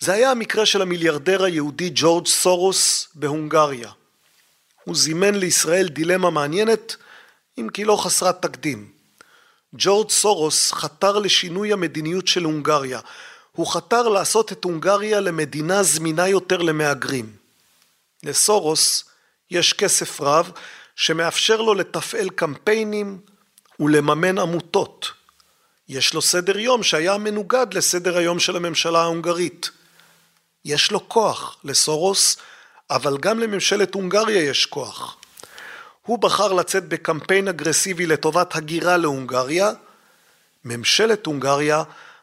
[0.00, 3.90] זה היה המקרה של המיליארדר היהודי ג'ורג' סורוס בהונגריה.
[4.84, 6.96] הוא זימן לישראל דילמה מעניינת,
[7.58, 8.90] אם כי לא חסרת תקדים.
[9.74, 13.00] ג'ורג' סורוס חתר לשינוי המדיניות של הונגריה.
[13.52, 17.32] הוא חתר לעשות את הונגריה למדינה זמינה יותר למהגרים.
[18.22, 19.04] לסורוס
[19.50, 20.50] יש כסף רב
[20.96, 23.20] שמאפשר לו לתפעל קמפיינים
[23.80, 25.17] ולממן עמותות.
[25.88, 29.70] יש לו סדר יום שהיה מנוגד לסדר היום של הממשלה ההונגרית.
[30.64, 32.36] יש לו כוח לסורוס
[32.90, 35.16] אבל גם לממשלת הונגריה יש כוח.
[36.02, 39.72] הוא בחר לצאת בקמפיין אגרסיבי לטובת הגירה להונגריה,
[40.64, 41.82] ממשלת הונגריה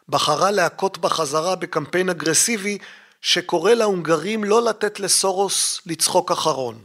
[0.10, 2.78] בחרה להכות בחזרה בקמפיין אגרסיבי
[3.22, 6.84] שקורא להונגרים לא לתת לסורוס לצחוק אחרון.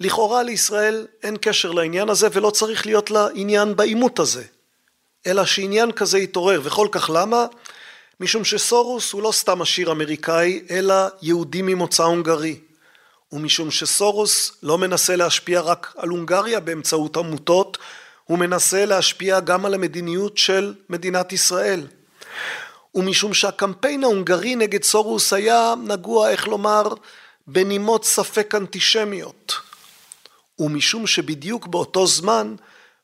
[0.00, 4.44] לכאורה לישראל אין קשר לעניין הזה ולא צריך להיות לה עניין בעימות הזה,
[5.26, 7.46] אלא שעניין כזה יתעורר, וכל כך למה?
[8.20, 12.60] משום שסורוס הוא לא סתם עשיר אמריקאי, אלא יהודי ממוצא הונגרי.
[13.32, 17.78] ומשום שסורוס לא מנסה להשפיע רק על הונגריה באמצעות עמותות,
[18.24, 21.86] הוא מנסה להשפיע גם על המדיניות של מדינת ישראל.
[22.94, 26.88] ומשום שהקמפיין ההונגרי נגד סורוס היה נגוע, איך לומר,
[27.46, 29.52] בנימות ספק אנטישמיות.
[30.58, 32.54] ומשום שבדיוק באותו זמן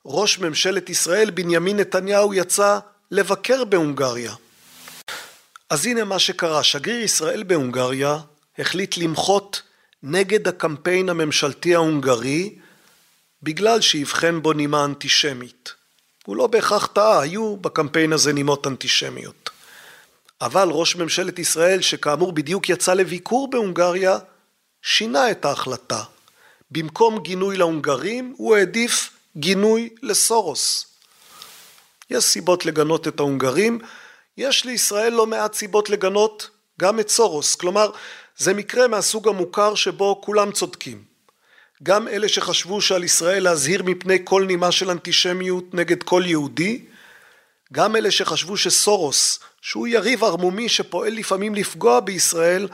[0.09, 2.79] ראש ממשלת ישראל בנימין נתניהו יצא
[3.11, 4.35] לבקר בהונגריה.
[5.71, 8.19] אז הנה מה שקרה, שגריר ישראל בהונגריה
[8.59, 9.63] החליט למחות
[10.03, 12.55] נגד הקמפיין הממשלתי ההונגרי
[13.43, 15.75] בגלל שהבחן בו נימה אנטישמית.
[16.27, 19.51] הוא לא בהכרח טעה, היו בקמפיין הזה נימות אנטישמיות.
[20.41, 24.19] אבל ראש ממשלת ישראל, שכאמור בדיוק יצא לביקור בהונגריה,
[24.83, 26.03] שינה את ההחלטה.
[26.71, 30.87] במקום גינוי להונגרים, הוא העדיף גינוי לסורוס.
[32.11, 33.78] יש סיבות לגנות את ההונגרים,
[34.37, 37.55] יש לישראל לא מעט סיבות לגנות גם את סורוס.
[37.55, 37.91] כלומר,
[38.39, 41.05] זה מקרה מהסוג המוכר שבו כולם צודקים.
[41.82, 46.84] גם אלה שחשבו שעל ישראל להזהיר מפני כל נימה של אנטישמיות נגד כל יהודי,
[47.72, 52.68] גם אלה שחשבו שסורוס, שהוא יריב ערמומי שפועל לפעמים לפגוע בישראל,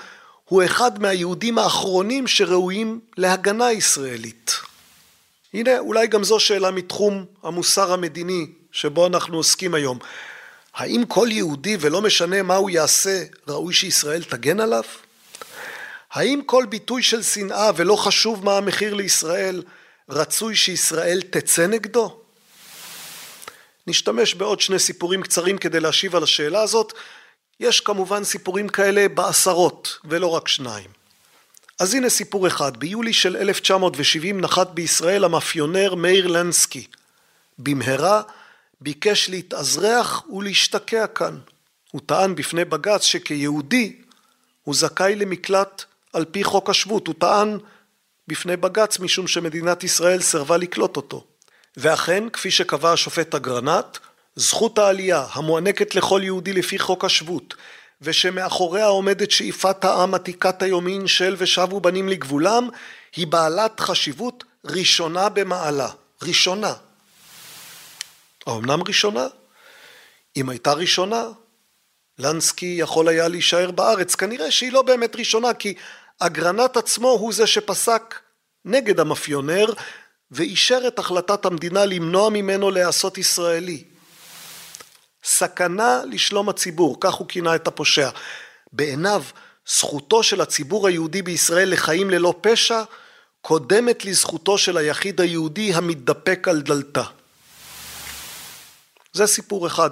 [0.44, 4.71] הוא אחד מהיהודים האחרונים שראויים להגנה ישראלית.
[5.55, 9.98] הנה אולי גם זו שאלה מתחום המוסר המדיני שבו אנחנו עוסקים היום.
[10.74, 14.82] האם כל יהודי ולא משנה מה הוא יעשה ראוי שישראל תגן עליו?
[16.12, 19.62] האם כל ביטוי של שנאה ולא חשוב מה המחיר לישראל
[20.09, 22.20] רצוי שישראל תצא נגדו?
[23.86, 26.92] נשתמש בעוד שני סיפורים קצרים כדי להשיב על השאלה הזאת.
[27.61, 31.01] יש כמובן סיפורים כאלה בעשרות ולא רק שניים.
[31.78, 36.86] אז הנה סיפור אחד, ביולי של 1970 נחת בישראל המאפיונר מאיר לנסקי.
[37.58, 38.22] במהרה
[38.80, 41.38] ביקש להתאזרח ולהשתקע כאן.
[41.90, 43.96] הוא טען בפני בג"ץ שכיהודי
[44.62, 47.58] הוא זכאי למקלט על פי חוק השבות, הוא טען
[48.28, 51.24] בפני בג"ץ משום שמדינת ישראל סירבה לקלוט אותו.
[51.76, 53.98] ואכן, כפי שקבע השופט אגרנט,
[54.36, 57.54] זכות העלייה המוענקת לכל יהודי לפי חוק השבות,
[58.03, 62.68] ושמאחוריה עומדת שאיפת העם עתיקת היומין של ושבו בנים לגבולם,
[63.16, 65.88] היא בעלת חשיבות ראשונה במעלה.
[66.22, 66.72] ראשונה.
[68.46, 69.26] האמנם ראשונה?
[70.36, 71.24] אם הייתה ראשונה,
[72.18, 74.14] לנסקי יכול היה להישאר בארץ.
[74.14, 75.74] כנראה שהיא לא באמת ראשונה, כי
[76.18, 78.14] אגרנט עצמו הוא זה שפסק
[78.64, 79.66] נגד המאפיונר
[80.30, 83.84] ואישר את החלטת המדינה למנוע ממנו להיעשות ישראלי.
[85.24, 88.10] סכנה לשלום הציבור, כך הוא כינה את הפושע.
[88.72, 89.22] בעיניו
[89.68, 92.82] זכותו של הציבור היהודי בישראל לחיים ללא פשע
[93.40, 97.02] קודמת לזכותו של היחיד היהודי המתדפק על דלתה.
[99.12, 99.90] זה סיפור אחד.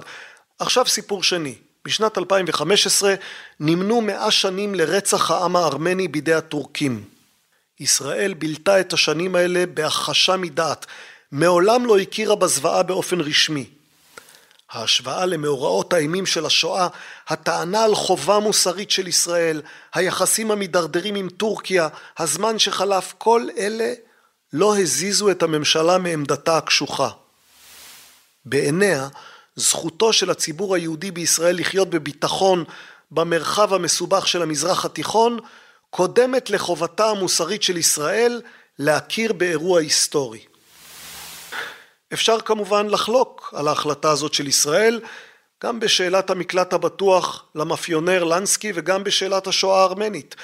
[0.58, 1.54] עכשיו סיפור שני.
[1.84, 3.14] בשנת 2015
[3.60, 7.04] נמנו מאה שנים לרצח העם הארמני בידי הטורקים.
[7.80, 10.86] ישראל בילתה את השנים האלה בהכחשה מדעת,
[11.32, 13.79] מעולם לא הכירה בזוועה באופן רשמי.
[14.70, 16.88] ההשוואה למאורעות האימים של השואה,
[17.28, 19.62] הטענה על חובה מוסרית של ישראל,
[19.94, 23.92] היחסים המידרדרים עם טורקיה, הזמן שחלף, כל אלה
[24.52, 27.08] לא הזיזו את הממשלה מעמדתה הקשוחה.
[28.44, 29.08] בעיניה
[29.56, 32.64] זכותו של הציבור היהודי בישראל לחיות בביטחון
[33.10, 35.38] במרחב המסובך של המזרח התיכון
[35.90, 38.42] קודמת לחובתה המוסרית של ישראל
[38.78, 40.49] להכיר באירוע היסטורי.
[42.12, 45.00] אפשר כמובן לחלוק על ההחלטה הזאת של ישראל
[45.64, 50.36] גם בשאלת המקלט הבטוח למאפיונר לנסקי וגם בשאלת השואה הארמנית.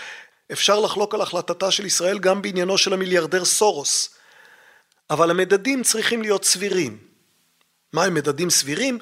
[0.53, 4.11] אפשר לחלוק על החלטתה של ישראל גם בעניינו של המיליארדר סורוס.
[5.11, 6.99] אבל המדדים צריכים להיות סבירים.
[7.93, 8.99] מהם מדדים סבירים?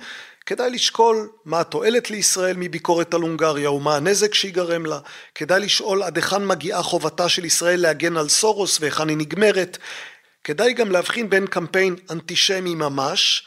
[0.47, 4.99] כדאי לשקול מה התועלת לישראל מביקורת על הונגריה ומה הנזק שיגרם לה.
[5.35, 9.79] כדאי לשאול עד היכן מגיעה חובתה של ישראל להגן על סורוס והיכן היא נגמרת.
[10.45, 13.47] כדאי גם להבחין בין קמפיין אנטישמי ממש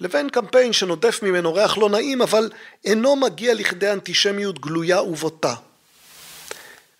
[0.00, 2.50] לבין קמפיין שנודף ממנו ריח לא נעים אבל
[2.84, 5.54] אינו מגיע לכדי אנטישמיות גלויה ובוטה.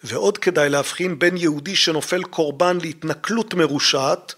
[0.04, 4.34] ועוד כדאי להבחין בין יהודי שנופל קורבן להתנכלות מרושעת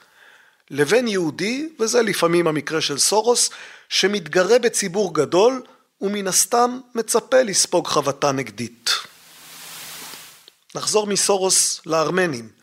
[0.70, 3.50] לבין יהודי, וזה לפעמים המקרה של סורוס,
[3.88, 5.62] שמתגרה בציבור גדול
[6.00, 8.90] ומן הסתם מצפה לספוג חבטה נגדית.
[10.74, 12.59] נחזור מסורוס לארמנים.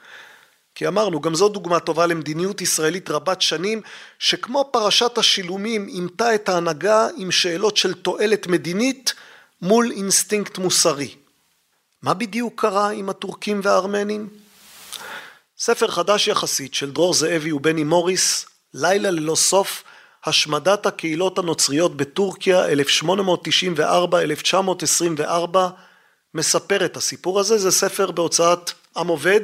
[0.77, 3.81] כי אמרנו, גם זו דוגמה טובה למדיניות ישראלית רבת שנים,
[4.19, 9.13] שכמו פרשת השילומים עימתה את ההנהגה עם שאלות של תועלת מדינית
[9.61, 11.15] מול אינסטינקט מוסרי.
[12.01, 14.29] מה בדיוק קרה עם הטורקים והארמנים?
[15.57, 19.83] ספר חדש יחסית של דרור זאבי ובני מוריס, לילה ללא סוף,
[20.25, 22.69] השמדת הקהילות הנוצריות בטורקיה 1894-1924,
[26.33, 29.41] מספר את הסיפור הזה, זה ספר בהוצאת עם עובד,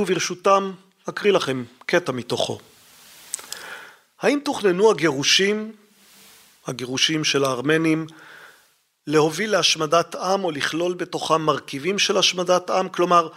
[0.00, 0.72] וברשותם
[1.08, 2.58] אקריא לכם קטע מתוכו.
[4.20, 5.72] האם תוכננו הגירושים,
[6.66, 8.06] הגירושים של הארמנים,
[9.06, 13.28] להוביל להשמדת עם או לכלול בתוכם מרכיבים של השמדת עם, כלומר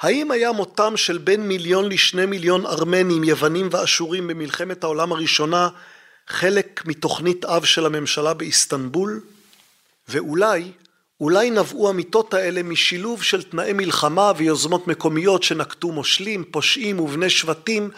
[0.00, 5.68] האם היה מותם של בין מיליון לשני מיליון ארמנים, יוונים ואשורים במלחמת העולם הראשונה
[6.26, 9.20] חלק מתוכנית אב של הממשלה באיסטנבול?
[10.08, 10.72] ואולי,
[11.20, 17.90] אולי נבעו המיטות האלה משילוב של תנאי מלחמה ויוזמות מקומיות שנקטו מושלים, פושעים ובני שבטים,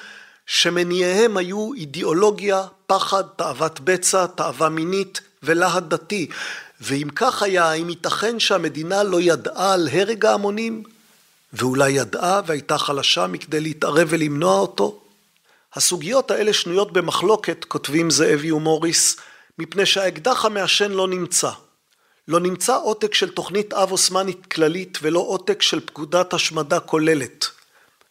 [0.47, 6.29] שמניעיהם היו אידיאולוגיה, פחד, תאוות בצע, תאווה מינית ולהט דתי.
[6.81, 10.83] ואם כך היה, האם ייתכן שהמדינה לא ידעה על הרג ההמונים?
[11.53, 15.01] ואולי ידעה והייתה חלשה מכדי להתערב ולמנוע אותו?
[15.75, 19.16] הסוגיות האלה שנויות במחלוקת, כותבים זאבי ומוריס,
[19.59, 21.51] מפני שהאקדח המעשן לא נמצא.
[22.33, 27.47] לא נמצא עותק של תוכנית אב עות'מאנית כללית ולא עותק של פקודת השמדה כוללת.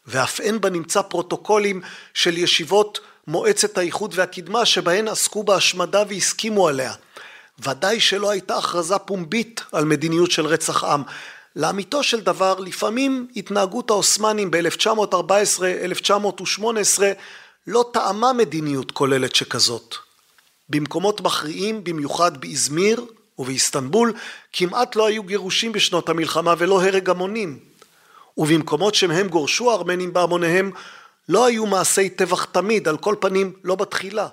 [0.08, 1.82] ואף אין בנמצא פרוטוקולים
[2.14, 6.94] של ישיבות מועצת האיחוד והקדמה שבהן עסקו בהשמדה והסכימו עליה.
[7.60, 11.04] ודאי שלא הייתה הכרזה פומבית על מדיניות של רצח עם.
[11.56, 17.02] לאמיתו של דבר, לפעמים התנהגות העות'מאנים ב-1914-1918
[17.68, 19.96] לא טעמה מדיניות כוללת שכזאת.
[20.70, 23.06] במקומות מכריעים, במיוחד באזמיר
[23.42, 24.14] ובאיסטנבול,
[24.54, 27.60] כמעט לא היו גירושים בשנות המלחמה ולא הרג המונים.
[28.38, 30.72] ובמקומות שמהם גורשו הארמנים בהמוניהם,
[31.30, 34.28] לא היו מעשי טבח תמיד, על כל פנים לא בתחילה.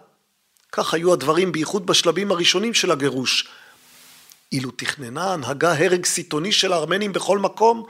[0.73, 3.49] כך היו הדברים בייחוד בשלבים הראשונים של הגירוש.
[4.53, 7.85] אילו תכננה הנהגה הרג סיטוני של הארמנים בכל מקום,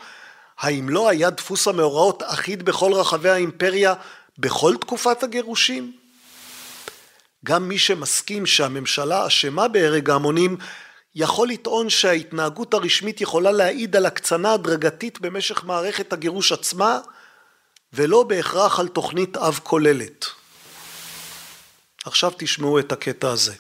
[0.59, 3.95] האם לא היה דפוס המאורעות אחיד בכל רחבי האימפריה
[4.39, 5.93] בכל תקופת הגירושים?
[7.45, 10.57] גם מי שמסכים שהממשלה אשמה בהרג ההמונים,
[11.21, 16.99] יכול לטעון שההתנהגות הרשמית יכולה להעיד על הקצנה הדרגתית במשך מערכת הגירוש עצמה,
[17.93, 20.27] ולא בהכרח על תוכנית אב כוללת.
[22.05, 23.55] עכשיו תשמעו את הקטע הזה.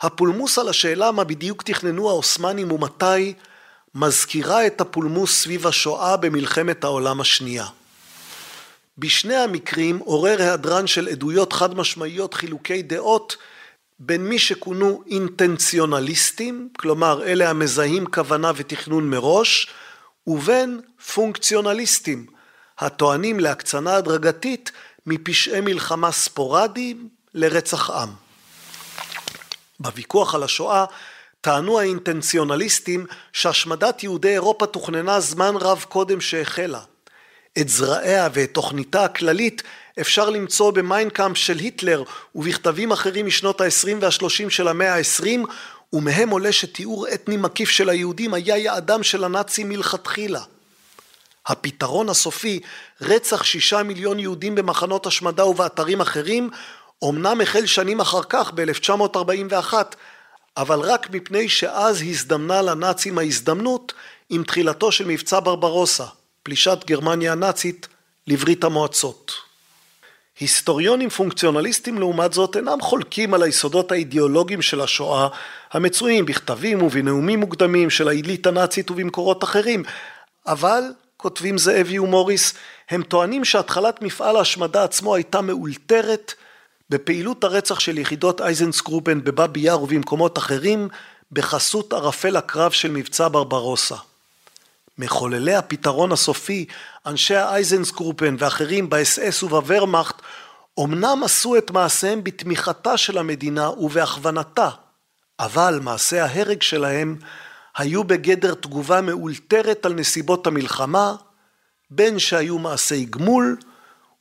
[0.00, 3.34] הפולמוס על השאלה מה בדיוק תכננו העות'מאנים ומתי,
[3.94, 7.66] מזכירה את הפולמוס סביב השואה במלחמת העולם השנייה.
[8.98, 13.36] בשני המקרים עורר היעדרן של עדויות חד משמעיות חילוקי דעות
[13.98, 19.68] בין מי שכונו אינטנציונליסטים, כלומר אלה המזהים כוונה ותכנון מראש,
[20.26, 20.80] ובין
[21.14, 22.26] פונקציונליסטים,
[22.78, 24.72] הטוענים להקצנה הדרגתית
[25.06, 28.08] מפשעי מלחמה ספורדיים לרצח עם.
[29.80, 30.84] בוויכוח על השואה
[31.40, 36.80] טענו האינטנציונליסטים שהשמדת יהודי אירופה תוכננה זמן רב קודם שהחלה.
[37.60, 39.62] את זרעיה ואת תוכניתה הכללית
[40.00, 42.02] אפשר למצוא במיינקאמפ של היטלר
[42.34, 45.26] ובכתבים אחרים משנות ה-20 וה-30 של המאה ה-20
[45.92, 50.40] ומהם עולה שתיאור אתני מקיף של היהודים היה יעדם של הנאצים מלכתחילה.
[51.46, 52.60] הפתרון הסופי,
[53.00, 56.50] רצח שישה מיליון יהודים במחנות השמדה ובאתרים אחרים,
[57.04, 59.74] אמנם החל שנים אחר כך ב-1941,
[60.56, 63.92] אבל רק מפני שאז הזדמנה לנאצים ההזדמנות
[64.30, 66.06] עם תחילתו של מבצע ברברוסה,
[66.42, 67.88] פלישת גרמניה הנאצית
[68.26, 69.32] לברית המועצות.
[70.40, 75.28] היסטוריונים פונקציונליסטים לעומת זאת אינם חולקים על היסודות האידיאולוגיים של השואה
[75.72, 79.82] המצויים בכתבים ובנאומים מוקדמים של העילית הנאצית ובמקורות אחרים,
[80.46, 80.82] אבל,
[81.16, 82.54] כותבים זאבי ומוריס,
[82.90, 86.34] הם טוענים שהתחלת מפעל ההשמדה עצמו הייתה מאולתרת
[86.90, 90.88] בפעילות הרצח של יחידות אייזנסקרופן בבאבי יאר ובמקומות אחרים
[91.32, 93.96] בחסות ערפל הקרב של מבצע ברברוסה.
[94.98, 96.66] מחוללי הפתרון הסופי,
[97.06, 100.22] אנשי האייזנסקרופן ואחרים באס אס ובוורמאכט,
[100.80, 104.70] אמנם עשו את מעשיהם בתמיכתה של המדינה ובהכוונתה,
[105.40, 107.16] אבל מעשי ההרג שלהם
[107.76, 111.14] היו בגדר תגובה מאולתרת על נסיבות המלחמה,
[111.90, 113.56] בין שהיו מעשי גמול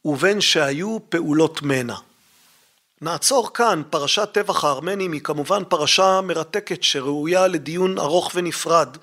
[0.05, 1.95] ובין שהיו פעולות מנע.
[3.01, 8.97] נעצור כאן, פרשת טבח הארמנים היא כמובן פרשה מרתקת שראויה לדיון ארוך ונפרד,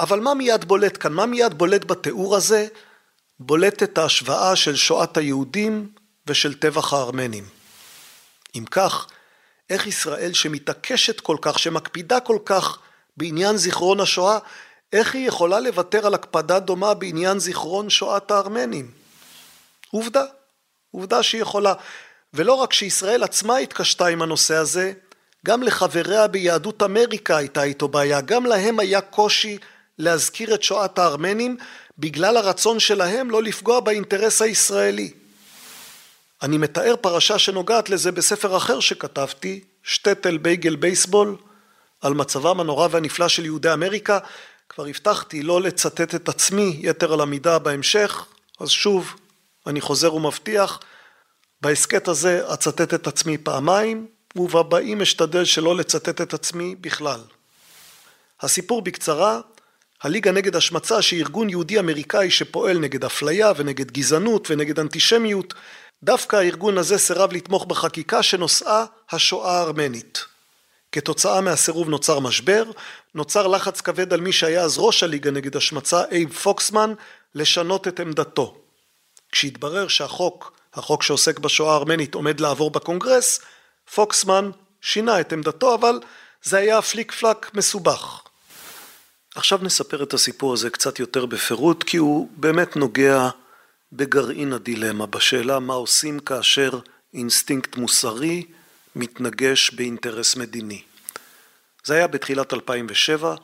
[0.00, 1.12] אבל מה מיד בולט כאן?
[1.12, 2.66] מה מיד בולט בתיאור הזה?
[3.40, 5.88] בולטת ההשוואה של שואת היהודים
[6.26, 7.44] ושל טבח הארמנים.
[8.54, 9.06] אם כך,
[9.70, 12.78] איך ישראל שמתעקשת כל כך, שמקפידה כל כך
[13.16, 14.38] בעניין זיכרון השואה,
[14.92, 18.90] איך היא יכולה לוותר על הקפדה דומה בעניין זיכרון שואת הארמנים?
[19.90, 20.24] עובדה,
[20.90, 21.74] עובדה שהיא יכולה.
[22.34, 24.92] ולא רק שישראל עצמה התקשתה עם הנושא הזה,
[25.46, 29.58] גם לחבריה ביהדות אמריקה הייתה איתו בעיה, גם להם היה קושי
[29.98, 31.56] להזכיר את שואת הארמנים
[31.98, 35.10] בגלל הרצון שלהם לא לפגוע באינטרס הישראלי.
[36.42, 41.36] אני מתאר פרשה שנוגעת לזה בספר אחר שכתבתי, שטטל בייגל בייסבול,
[42.00, 44.18] על מצבם הנורא והנפלא של יהודי אמריקה.
[44.68, 48.26] כבר הבטחתי לא לצטט את עצמי יתר על המידה בהמשך,
[48.60, 49.14] אז שוב,
[49.66, 50.80] אני חוזר ומבטיח,
[51.60, 57.20] בהסכת הזה אצטט את עצמי פעמיים, ובבאים אשתדל שלא לצטט את עצמי בכלל.
[58.40, 59.40] הסיפור בקצרה,
[60.04, 64.78] הליגה נגד השמצה שהיא ארגון יהודי אמריקאי שפועל נגד אפליה ונגד גזענות ונגד
[70.92, 72.64] כתוצאה מהסירוב נוצר משבר,
[73.14, 76.92] נוצר לחץ כבד על מי שהיה אז ראש הליגה נגד השמצה, אייב פוקסמן,
[77.34, 78.56] לשנות את עמדתו.
[79.32, 83.40] כשהתברר שהחוק, החוק שעוסק בשואה הארמנית, עומד לעבור בקונגרס,
[83.94, 84.50] פוקסמן
[84.80, 86.00] שינה את עמדתו, אבל
[86.42, 88.23] זה היה פליק פלק מסובך.
[89.34, 93.28] עכשיו נספר את הסיפור הזה קצת יותר בפירוט, כי הוא באמת נוגע
[93.92, 96.78] בגרעין הדילמה, בשאלה מה עושים כאשר
[97.14, 98.42] אינסטינקט מוסרי
[98.96, 100.82] מתנגש באינטרס מדיני.
[101.84, 103.34] זה היה בתחילת 2007,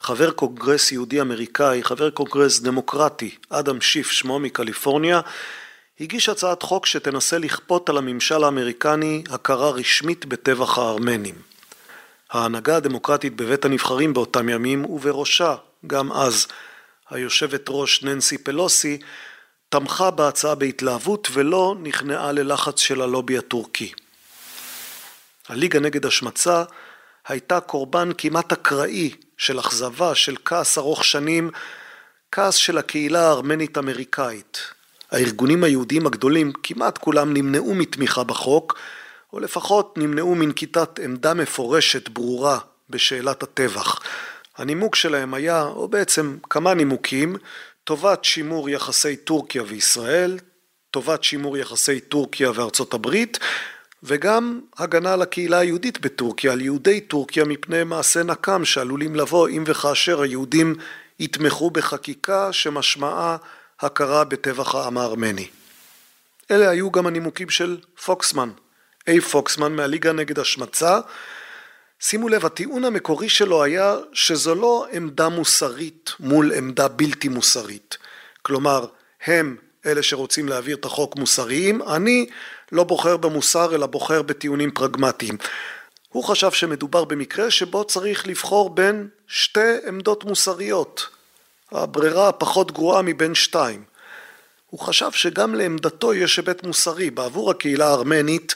[0.00, 5.20] חבר קונגרס יהודי אמריקאי, חבר קונגרס דמוקרטי, אדם שיף שמו מקליפורניה,
[6.00, 11.49] הגיש הצעת חוק שתנסה לכפות על הממשל האמריקני הכרה רשמית בטבח הארמנים.
[12.30, 15.54] ההנהגה הדמוקרטית בבית הנבחרים באותם ימים, ובראשה,
[15.86, 16.46] גם אז,
[17.10, 18.98] היושבת ראש ננסי פלוסי,
[19.68, 23.92] תמכה בהצעה בהתלהבות ולא נכנעה ללחץ של הלובי הטורקי.
[25.48, 26.64] הליגה נגד השמצה
[27.28, 31.50] הייתה קורבן כמעט אקראי של אכזבה, של כעס ארוך שנים,
[32.32, 34.58] כעס של הקהילה הארמנית-אמריקאית.
[35.10, 38.78] הארגונים היהודיים הגדולים, כמעט כולם נמנעו מתמיכה בחוק,
[39.32, 42.58] או לפחות נמנעו מנקיטת עמדה מפורשת ברורה
[42.90, 44.00] בשאלת הטבח.
[44.56, 47.36] הנימוק שלהם היה, או בעצם כמה נימוקים,
[47.84, 50.38] טובת שימור יחסי טורקיה וישראל,
[50.90, 53.38] טובת שימור יחסי טורקיה וארצות הברית,
[54.02, 59.64] וגם הגנה על הקהילה היהודית בטורקיה, על יהודי טורקיה מפני מעשה נקם שעלולים לבוא אם
[59.66, 60.74] וכאשר היהודים
[61.18, 63.36] יתמכו בחקיקה שמשמעה
[63.80, 65.48] הכרה בטבח העם הארמני.
[66.50, 68.50] אלה היו גם הנימוקים של פוקסמן,
[69.08, 71.00] איי פוקסמן מהליגה נגד השמצה.
[72.00, 77.98] שימו לב, הטיעון המקורי שלו היה שזו לא עמדה מוסרית מול עמדה בלתי מוסרית.
[78.42, 78.86] כלומר,
[79.24, 82.26] הם אלה שרוצים להעביר את החוק מוסריים, אני
[82.72, 85.36] לא בוחר במוסר אלא בוחר בטיעונים פרגמטיים.
[86.08, 91.06] הוא חשב שמדובר במקרה שבו צריך לבחור בין שתי עמדות מוסריות,
[91.72, 93.84] הברירה הפחות גרועה מבין שתיים.
[94.70, 98.54] הוא חשב שגם לעמדתו יש היבט מוסרי, בעבור הקהילה הארמנית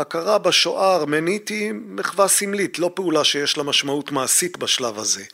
[0.00, 5.24] הכרה בשואה הארמנית היא מחווה סמלית, לא פעולה שיש לה משמעות מעשית בשלב הזה.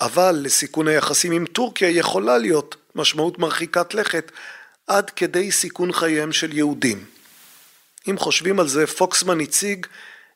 [0.00, 4.32] אבל לסיכון היחסים עם טורקיה יכולה להיות משמעות מרחיקת לכת
[4.86, 7.04] עד כדי סיכון חייהם של יהודים.
[8.10, 9.86] אם חושבים על זה, פוקסמן הציג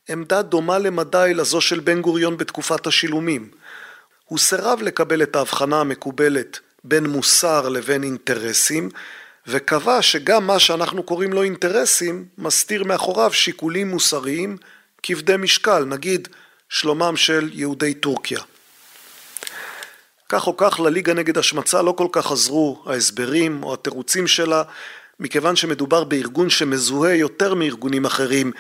[0.08, 3.50] עמדה דומה למדי לזו של בן גוריון בתקופת השילומים.
[4.24, 8.88] הוא סירב לקבל את ההבחנה המקובלת בין מוסר לבין אינטרסים,
[9.46, 14.56] וקבע שגם מה שאנחנו קוראים לו אינטרסים, מסתיר מאחוריו שיקולים מוסריים
[15.02, 16.28] כבדי משקל, נגיד
[16.68, 18.40] שלומם של יהודי טורקיה.
[20.28, 24.62] כך או כך לליגה נגד השמצה לא כל כך עזרו ההסברים או התירוצים שלה,
[25.20, 28.52] מכיוון שמדובר בארגון שמזוהה יותר מארגונים אחרים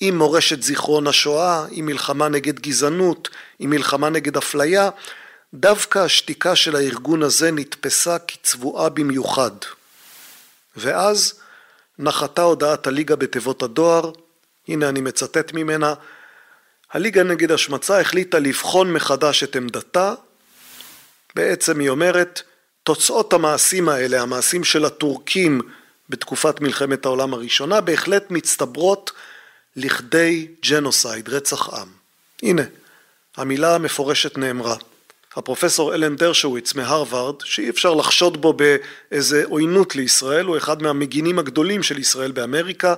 [0.00, 3.28] עם מורשת זיכרון השואה, עם מלחמה נגד גזענות,
[3.58, 4.90] עם מלחמה נגד אפליה,
[5.54, 9.52] דווקא השתיקה של הארגון הזה נתפסה כצבועה במיוחד.
[10.76, 11.40] ואז
[11.98, 14.12] נחתה הודעת הליגה בתיבות הדואר,
[14.68, 15.94] הנה אני מצטט ממנה,
[16.92, 20.14] הליגה נגד השמצה החליטה לבחון מחדש את עמדתה,
[21.34, 22.42] בעצם היא אומרת,
[22.82, 25.60] תוצאות המעשים האלה, המעשים של הטורקים
[26.08, 29.10] בתקופת מלחמת העולם הראשונה, בהחלט מצטברות
[29.76, 31.88] לכדי ג'נוסייד, רצח עם.
[32.42, 32.62] הנה,
[33.36, 34.76] המילה המפורשת נאמרה.
[35.36, 41.82] הפרופסור אלן דרשוויץ מהרווארד, שאי אפשר לחשוד בו באיזה עוינות לישראל, הוא אחד מהמגינים הגדולים
[41.82, 42.94] של ישראל באמריקה,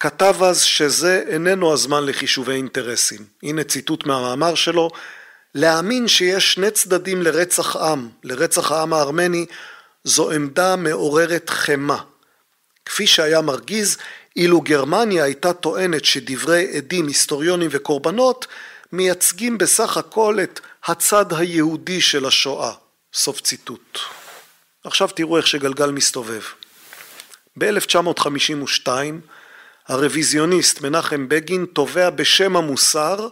[0.00, 3.24] כתב אז שזה איננו הזמן לחישובי אינטרסים.
[3.42, 4.90] הנה ציטוט מהמאמר שלו,
[5.54, 9.46] להאמין שיש שני צדדים לרצח עם, לרצח העם הארמני,
[10.04, 11.96] זו עמדה מעוררת חמא.
[12.84, 13.96] כפי שהיה מרגיז,
[14.36, 18.46] אילו גרמניה הייתה טוענת שדברי עדים, היסטוריונים וקורבנות
[18.92, 22.72] מייצגים בסך הכל את הצד היהודי של השואה.
[23.14, 23.98] סוף ציטוט.
[24.84, 26.42] עכשיו תראו איך שגלגל מסתובב.
[27.58, 28.88] ב-1952
[29.88, 33.28] הרוויזיוניסט מנחם בגין תובע בשם המוסר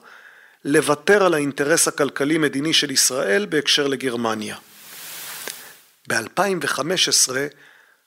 [0.64, 4.56] לוותר על האינטרס הכלכלי-מדיני של ישראל בהקשר לגרמניה.
[6.08, 7.32] ב-2015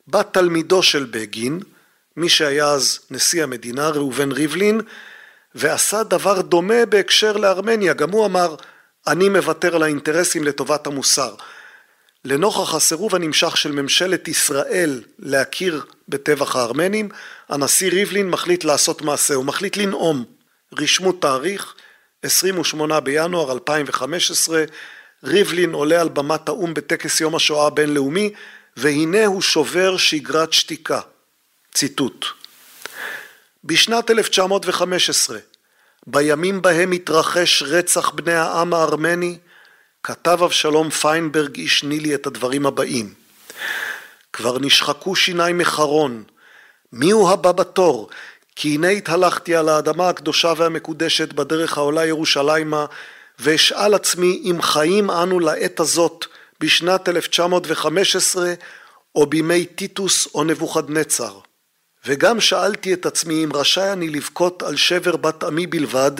[0.08, 1.60] בא תלמידו של בגין,
[2.18, 4.82] מי שהיה אז נשיא המדינה, ראובן ריבלין,
[5.56, 8.56] ועשה דבר דומה בהקשר לארמניה, גם הוא אמר
[9.08, 11.36] אני מוותר על האינטרסים לטובת המוסר.
[12.26, 17.10] לנוכח הסירוב הנמשך של ממשלת ישראל להכיר בטבח הארמנים,
[17.50, 20.26] הנשיא ריבלין מחליט לעשות מעשה, הוא מחליט לנאום.
[20.80, 21.76] רשמו תאריך
[22.22, 24.64] 28 בינואר 2015,
[25.24, 28.34] ריבלין עולה על במת האו"ם בטקס יום השואה הבינלאומי,
[28.78, 31.00] והנה הוא שובר שגרת שתיקה.
[31.74, 32.26] ציטוט:
[33.64, 35.40] בשנת 1915
[36.08, 39.38] בימים בהם התרחש רצח בני העם הארמני,
[40.04, 43.14] כתב אבשלום פיינברג איש נילי את הדברים הבאים:
[44.34, 46.24] כבר נשחקו שיניי מחרון,
[46.94, 48.10] מיהו הבא בתור?
[48.56, 52.86] כי הנה התהלכתי על האדמה הקדושה והמקודשת בדרך העולה ירושלימה,
[53.40, 56.26] ואשאל עצמי אם חיים אנו לעת הזאת
[56.60, 58.54] בשנת 1915
[59.16, 61.40] או בימי טיטוס או נבוכדנצר.
[62.06, 66.12] וגם שאלתי את עצמי אם רשאי אני לבכות על שבר בת עמי בלבד,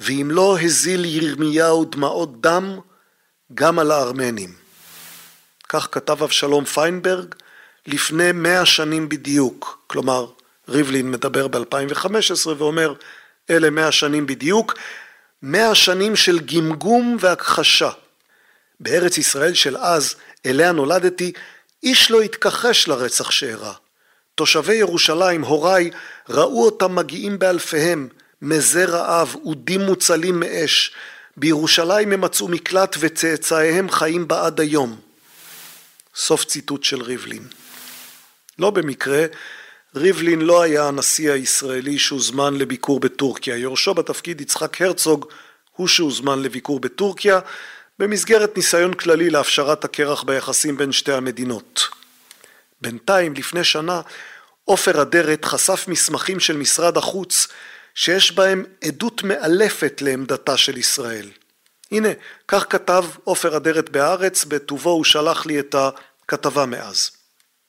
[0.00, 2.78] ואם לא הזיל ירמיהו דמעות דם
[3.54, 4.52] גם על הארמנים.
[5.68, 7.34] כך כתב אבשלום פיינברג
[7.86, 10.26] לפני מאה שנים בדיוק, כלומר
[10.68, 12.94] ריבלין מדבר ב-2015 ואומר
[13.50, 14.74] אלה מאה שנים בדיוק,
[15.42, 17.90] מאה שנים של גמגום והכחשה.
[18.80, 20.14] בארץ ישראל של אז,
[20.46, 21.32] אליה נולדתי,
[21.82, 23.72] איש לא התכחש לרצח שאירע.
[24.40, 25.90] תושבי ירושלים, הוריי,
[26.28, 28.08] ראו אותם מגיעים באלפיהם,
[28.42, 30.92] מזי רעב, אודים מוצלים מאש.
[31.36, 34.96] בירושלים הם מצאו מקלט וצאצאיהם חיים בה עד היום.
[36.14, 37.42] סוף ציטוט של ריבלין.
[38.58, 39.26] לא במקרה,
[39.94, 43.56] ריבלין לא היה הנשיא הישראלי שהוזמן לביקור בטורקיה.
[43.56, 45.26] יורשו בתפקיד יצחק הרצוג
[45.76, 47.40] הוא שהוזמן לביקור בטורקיה
[47.98, 51.88] במסגרת ניסיון כללי להפשרת הקרח ביחסים בין שתי המדינות.
[52.80, 54.00] בינתיים, לפני שנה,
[54.70, 57.48] עופר אדרת חשף מסמכים של משרד החוץ
[57.94, 61.30] שיש בהם עדות מאלפת לעמדתה של ישראל.
[61.92, 62.08] הנה,
[62.48, 67.10] כך כתב עופר אדרת בהארץ, בטובו הוא שלח לי את הכתבה מאז.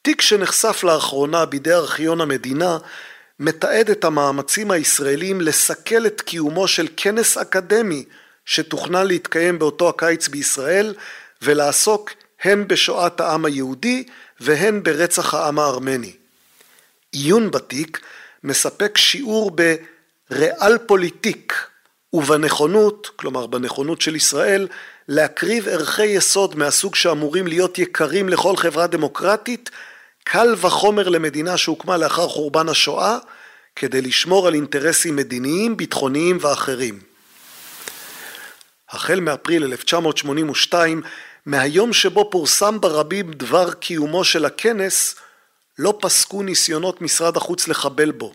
[0.02, 2.78] תיק שנחשף לאחרונה בידי ארכיון המדינה
[3.40, 8.06] מתעד את המאמצים הישראלים לסכל את קיומו של כנס אקדמי
[8.46, 10.94] שתוכנן להתקיים באותו הקיץ בישראל
[11.42, 12.12] ולעסוק
[12.44, 14.04] הן בשואת העם היהודי
[14.40, 16.21] והן ברצח העם הארמני.
[17.12, 18.00] עיון בתיק
[18.44, 21.68] מספק שיעור בריאל פוליטיק
[22.14, 24.68] ובנכונות, כלומר בנכונות של ישראל,
[25.08, 29.70] להקריב ערכי יסוד מהסוג שאמורים להיות יקרים לכל חברה דמוקרטית,
[30.24, 33.18] קל וחומר למדינה שהוקמה לאחר חורבן השואה,
[33.76, 37.00] כדי לשמור על אינטרסים מדיניים, ביטחוניים ואחרים.
[38.90, 41.02] החל מאפריל 1982,
[41.46, 45.16] מהיום שבו פורסם ברבים דבר קיומו של הכנס,
[45.82, 48.34] לא פסקו ניסיונות משרד החוץ לחבל בו.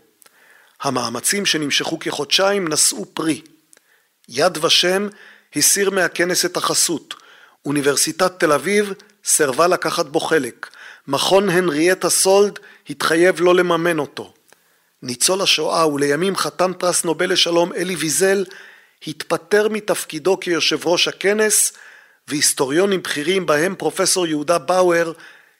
[0.81, 3.41] המאמצים שנמשכו כחודשיים נשאו פרי.
[4.29, 5.07] יד ושם
[5.55, 7.13] הסיר מהכנס את החסות.
[7.65, 8.93] אוניברסיטת תל אביב
[9.25, 10.69] סירבה לקחת בו חלק.
[11.07, 14.33] מכון הנריאטה סולד התחייב לא לממן אותו.
[15.03, 18.45] ניצול השואה ולימים חתן פרס נובל לשלום אלי ויזל
[19.07, 21.73] התפטר מתפקידו כיושב ראש הכנס
[22.27, 25.11] והיסטוריונים בכירים בהם פרופסור יהודה באואר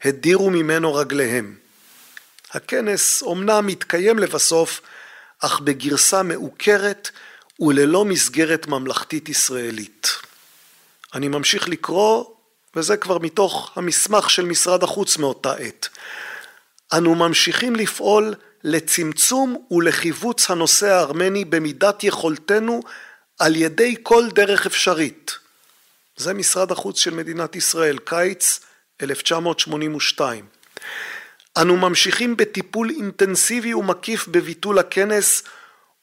[0.05, 1.66] הדירו ממנו רגליהם.
[2.51, 4.81] הכנס אומנם התקיים לבסוף
[5.39, 7.09] אך בגרסה מעוקרת
[7.59, 10.07] וללא מסגרת ממלכתית ישראלית.
[11.13, 12.25] אני ממשיך לקרוא,
[12.75, 15.87] וזה כבר מתוך המסמך של משרד החוץ מאותה עת.
[16.93, 22.81] אנו ממשיכים לפעול לצמצום ולחיווץ הנושא הארמני במידת יכולתנו
[23.39, 25.37] על ידי כל דרך אפשרית.
[26.17, 28.59] זה משרד החוץ של מדינת ישראל, קיץ
[29.01, 30.45] 1982.
[31.61, 35.43] אנו ממשיכים בטיפול אינטנסיבי ומקיף בביטול הכנס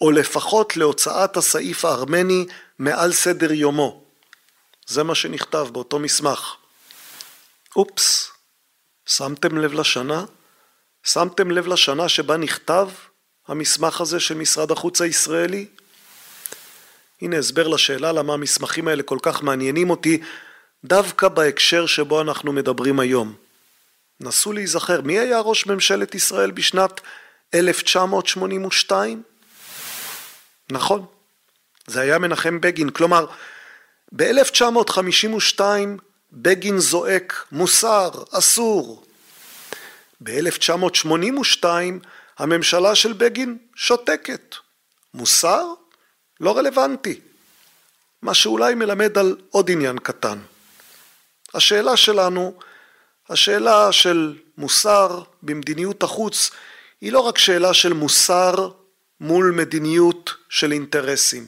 [0.00, 2.46] או לפחות להוצאת הסעיף הארמני
[2.78, 4.02] מעל סדר יומו.
[4.86, 6.54] זה מה שנכתב באותו מסמך.
[7.76, 8.30] אופס,
[9.06, 10.24] שמתם לב לשנה?
[11.02, 12.88] שמתם לב לשנה שבה נכתב
[13.48, 15.66] המסמך הזה של משרד החוץ הישראלי?
[17.22, 20.20] הנה הסבר לשאלה למה המסמכים האלה כל כך מעניינים אותי
[20.84, 23.43] דווקא בהקשר שבו אנחנו מדברים היום.
[24.20, 27.00] נסו להיזכר, מי היה ראש ממשלת ישראל בשנת
[27.54, 29.22] 1982?
[30.70, 31.06] נכון,
[31.86, 33.26] זה היה מנחם בגין, כלומר
[34.12, 35.60] ב-1952
[36.32, 39.04] בגין זועק מוסר, אסור.
[40.22, 41.64] ב-1982
[42.38, 44.54] הממשלה של בגין שותקת.
[45.14, 45.66] מוסר?
[46.40, 47.20] לא רלוונטי.
[48.22, 50.38] מה שאולי מלמד על עוד עניין קטן.
[51.54, 52.54] השאלה שלנו,
[53.30, 56.50] השאלה של מוסר במדיניות החוץ,
[57.00, 58.68] היא לא רק שאלה של מוסר
[59.20, 61.46] מול מדיניות של אינטרסים.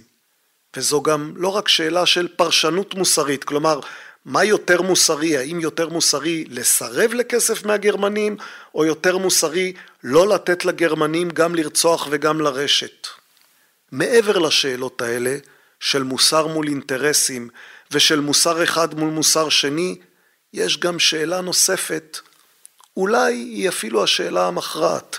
[0.76, 3.80] וזו גם לא רק שאלה של פרשנות מוסרית, כלומר,
[4.24, 8.36] מה יותר מוסרי, האם יותר מוסרי לסרב לכסף מהגרמנים,
[8.74, 9.72] או יותר מוסרי
[10.04, 13.06] לא לתת לגרמנים גם לרצוח וגם לרשת.
[13.92, 15.36] מעבר לשאלות האלה,
[15.80, 17.48] של מוסר מול אינטרסים
[17.90, 19.96] ושל מוסר אחד מול מוסר שני,
[20.56, 22.18] יש גם שאלה נוספת,
[22.96, 25.18] אולי היא אפילו השאלה המכרעת.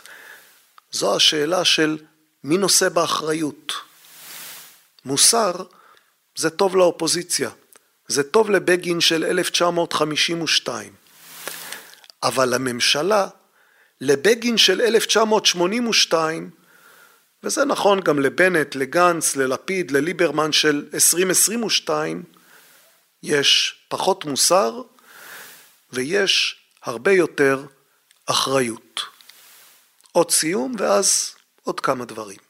[0.92, 1.98] זו השאלה של
[2.44, 3.74] מי נושא באחריות?
[5.06, 5.52] מוסר
[6.38, 7.50] זה טוב לאופוזיציה,
[8.08, 10.94] זה טוב לבגין של 1952.
[12.24, 13.28] אבל לממשלה,
[14.02, 16.50] לבגין של 1982,
[17.44, 22.24] וזה נכון גם לבנט, לגנץ, ללפיד, לליברמן של 2022,
[23.24, 24.82] יש פחות מוסר
[25.94, 27.66] ויש הרבה יותר
[28.26, 29.02] אחריות.
[30.12, 32.48] עוד סיום ואז עוד כמה דברים.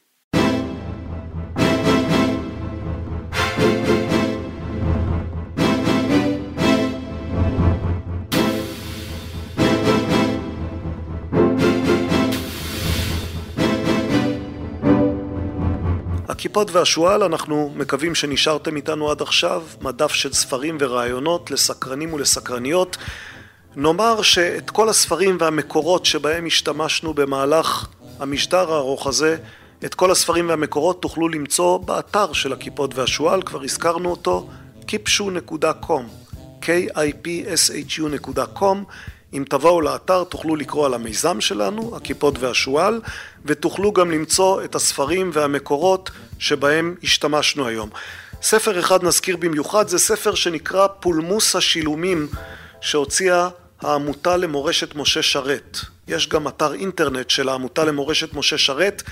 [16.38, 22.96] הכיפות והשועל, אנחנו מקווים שנשארתם איתנו עד עכשיו, מדף של ספרים ורעיונות לסקרנים ולסקרניות.
[23.80, 27.88] נאמר שאת כל הספרים והמקורות שבהם השתמשנו במהלך
[28.20, 29.36] המשדר הארוך הזה,
[29.84, 34.48] את כל הספרים והמקורות תוכלו למצוא באתר של הכיפות והשועל, כבר הזכרנו אותו,
[34.80, 36.02] kipshu.com,
[36.62, 38.76] kipshu.com
[39.32, 43.00] אם תבואו לאתר תוכלו לקרוא על המיזם שלנו, הכיפות והשועל,
[43.44, 47.90] ותוכלו גם למצוא את הספרים והמקורות שבהם השתמשנו היום.
[48.42, 52.28] ספר אחד נזכיר במיוחד, זה ספר שנקרא פולמוס השילומים
[52.80, 53.48] שהוציאה
[53.80, 55.78] העמותה למורשת משה שרת.
[56.08, 59.02] יש גם אתר אינטרנט של העמותה למורשת משה שרת,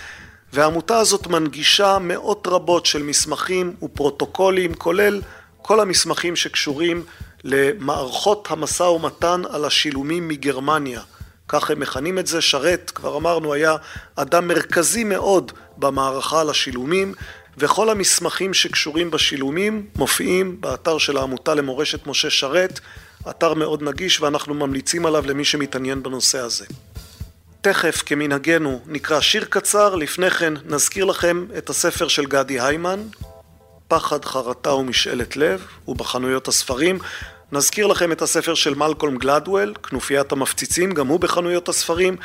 [0.53, 5.23] והעמותה הזאת מנגישה מאות רבות של מסמכים ופרוטוקולים, כולל
[5.63, 7.05] כל המסמכים שקשורים
[7.45, 11.01] למערכות המשא ומתן על השילומים מגרמניה.
[11.49, 12.41] כך הם מכנים את זה.
[12.41, 13.77] שרת, כבר אמרנו, היה
[14.17, 17.15] אדם מרכזי מאוד במערכה על השילומים,
[17.59, 22.81] וכל המסמכים שקשורים בשילומים מופיעים באתר של העמותה למורשת משה שרת,
[23.31, 26.65] אתר מאוד נגיש ואנחנו ממליצים עליו למי שמתעניין בנושא הזה.
[27.61, 33.01] תכף כמנהגנו נקרא שיר קצר, לפני כן נזכיר לכם את הספר של גדי היימן,
[33.89, 36.99] פחד, חרטה ומשאלת לב, הוא בחנויות הספרים.
[37.53, 42.17] נזכיר לכם את הספר של מלקולם גלדוול, כנופיית המפציצים, גם הוא בחנויות הספרים.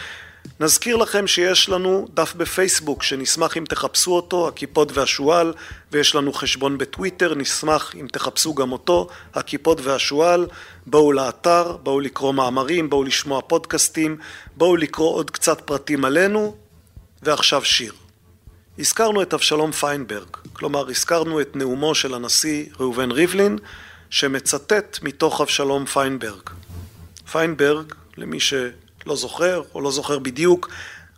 [0.60, 5.54] נזכיר לכם שיש לנו דף בפייסבוק שנשמח אם תחפשו אותו, הכיפות והשועל,
[5.92, 10.48] ויש לנו חשבון בטוויטר, נשמח אם תחפשו גם אותו, הכיפות והשועל.
[10.86, 14.18] בואו לאתר, בואו לקרוא מאמרים, בואו לשמוע פודקאסטים,
[14.58, 16.56] בואו לקרוא עוד קצת פרטים עלינו,
[17.22, 17.94] ועכשיו שיר.
[18.80, 23.58] הזכרנו את אבשלום פיינברג, כלומר הזכרנו את נאומו של הנשיא ראובן ריבלין,
[24.10, 26.50] שמצטט מתוך אבשלום פיינברג.
[27.32, 28.40] פיינברג, למי
[29.04, 30.70] שלא זוכר או לא זוכר בדיוק,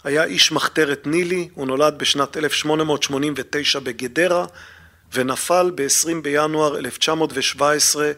[0.03, 4.45] היה איש מחתרת נילי, הוא נולד בשנת 1889 בגדרה
[5.13, 8.11] ונפל ב-20 בינואר 1917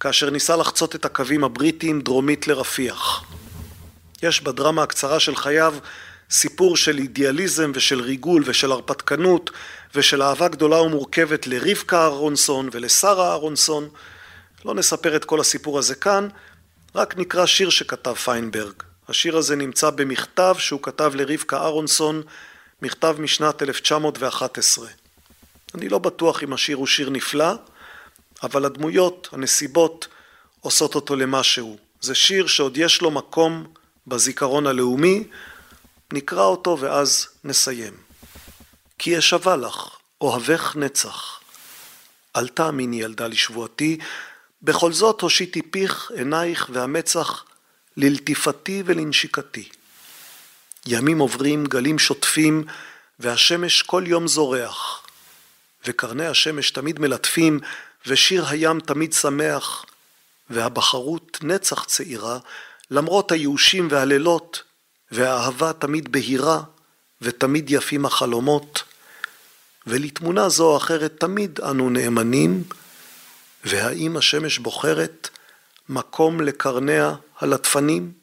[0.00, 3.24] כאשר ניסה לחצות את הקווים הבריטיים דרומית לרפיח.
[4.22, 5.74] יש בדרמה הקצרה של חייו
[6.30, 9.50] סיפור של אידיאליזם ושל ריגול ושל הרפתקנות
[9.94, 13.88] ושל אהבה גדולה ומורכבת לרבקה אהרונסון ולשרה אהרונסון.
[14.64, 16.28] לא נספר את כל הסיפור הזה כאן,
[16.94, 18.87] רק נקרא שיר שכתב פיינברג.
[19.08, 22.22] השיר הזה נמצא במכתב שהוא כתב לרבקה אהרונסון,
[22.82, 24.88] מכתב משנת 1911.
[25.74, 27.54] אני לא בטוח אם השיר הוא שיר נפלא,
[28.42, 30.08] אבל הדמויות, הנסיבות,
[30.60, 31.78] עושות אותו למשהו.
[32.00, 33.66] זה שיר שעוד יש לו מקום
[34.06, 35.24] בזיכרון הלאומי,
[36.12, 37.94] נקרא אותו ואז נסיים.
[38.98, 41.40] כי אשבע לך, אוהבך נצח.
[42.36, 43.98] אל תאמיני ילדה לשבועתי,
[44.62, 47.44] בכל זאת הושיטי פיך, עינייך והמצח
[47.98, 49.68] ללטיפתי ולנשיקתי.
[50.86, 52.64] ימים עוברים, גלים שוטפים,
[53.18, 55.06] והשמש כל יום זורח.
[55.86, 57.60] וקרני השמש תמיד מלטפים,
[58.06, 59.84] ושיר הים תמיד שמח,
[60.50, 62.38] והבחרות נצח צעירה,
[62.90, 64.62] למרות הייאושים והלילות,
[65.10, 66.60] והאהבה תמיד בהירה,
[67.22, 68.82] ותמיד יפים החלומות,
[69.86, 72.64] ולתמונה זו או אחרת תמיד אנו נאמנים,
[73.64, 75.28] והאם השמש בוחרת
[75.88, 78.17] מקום לקרניה הלטפנים?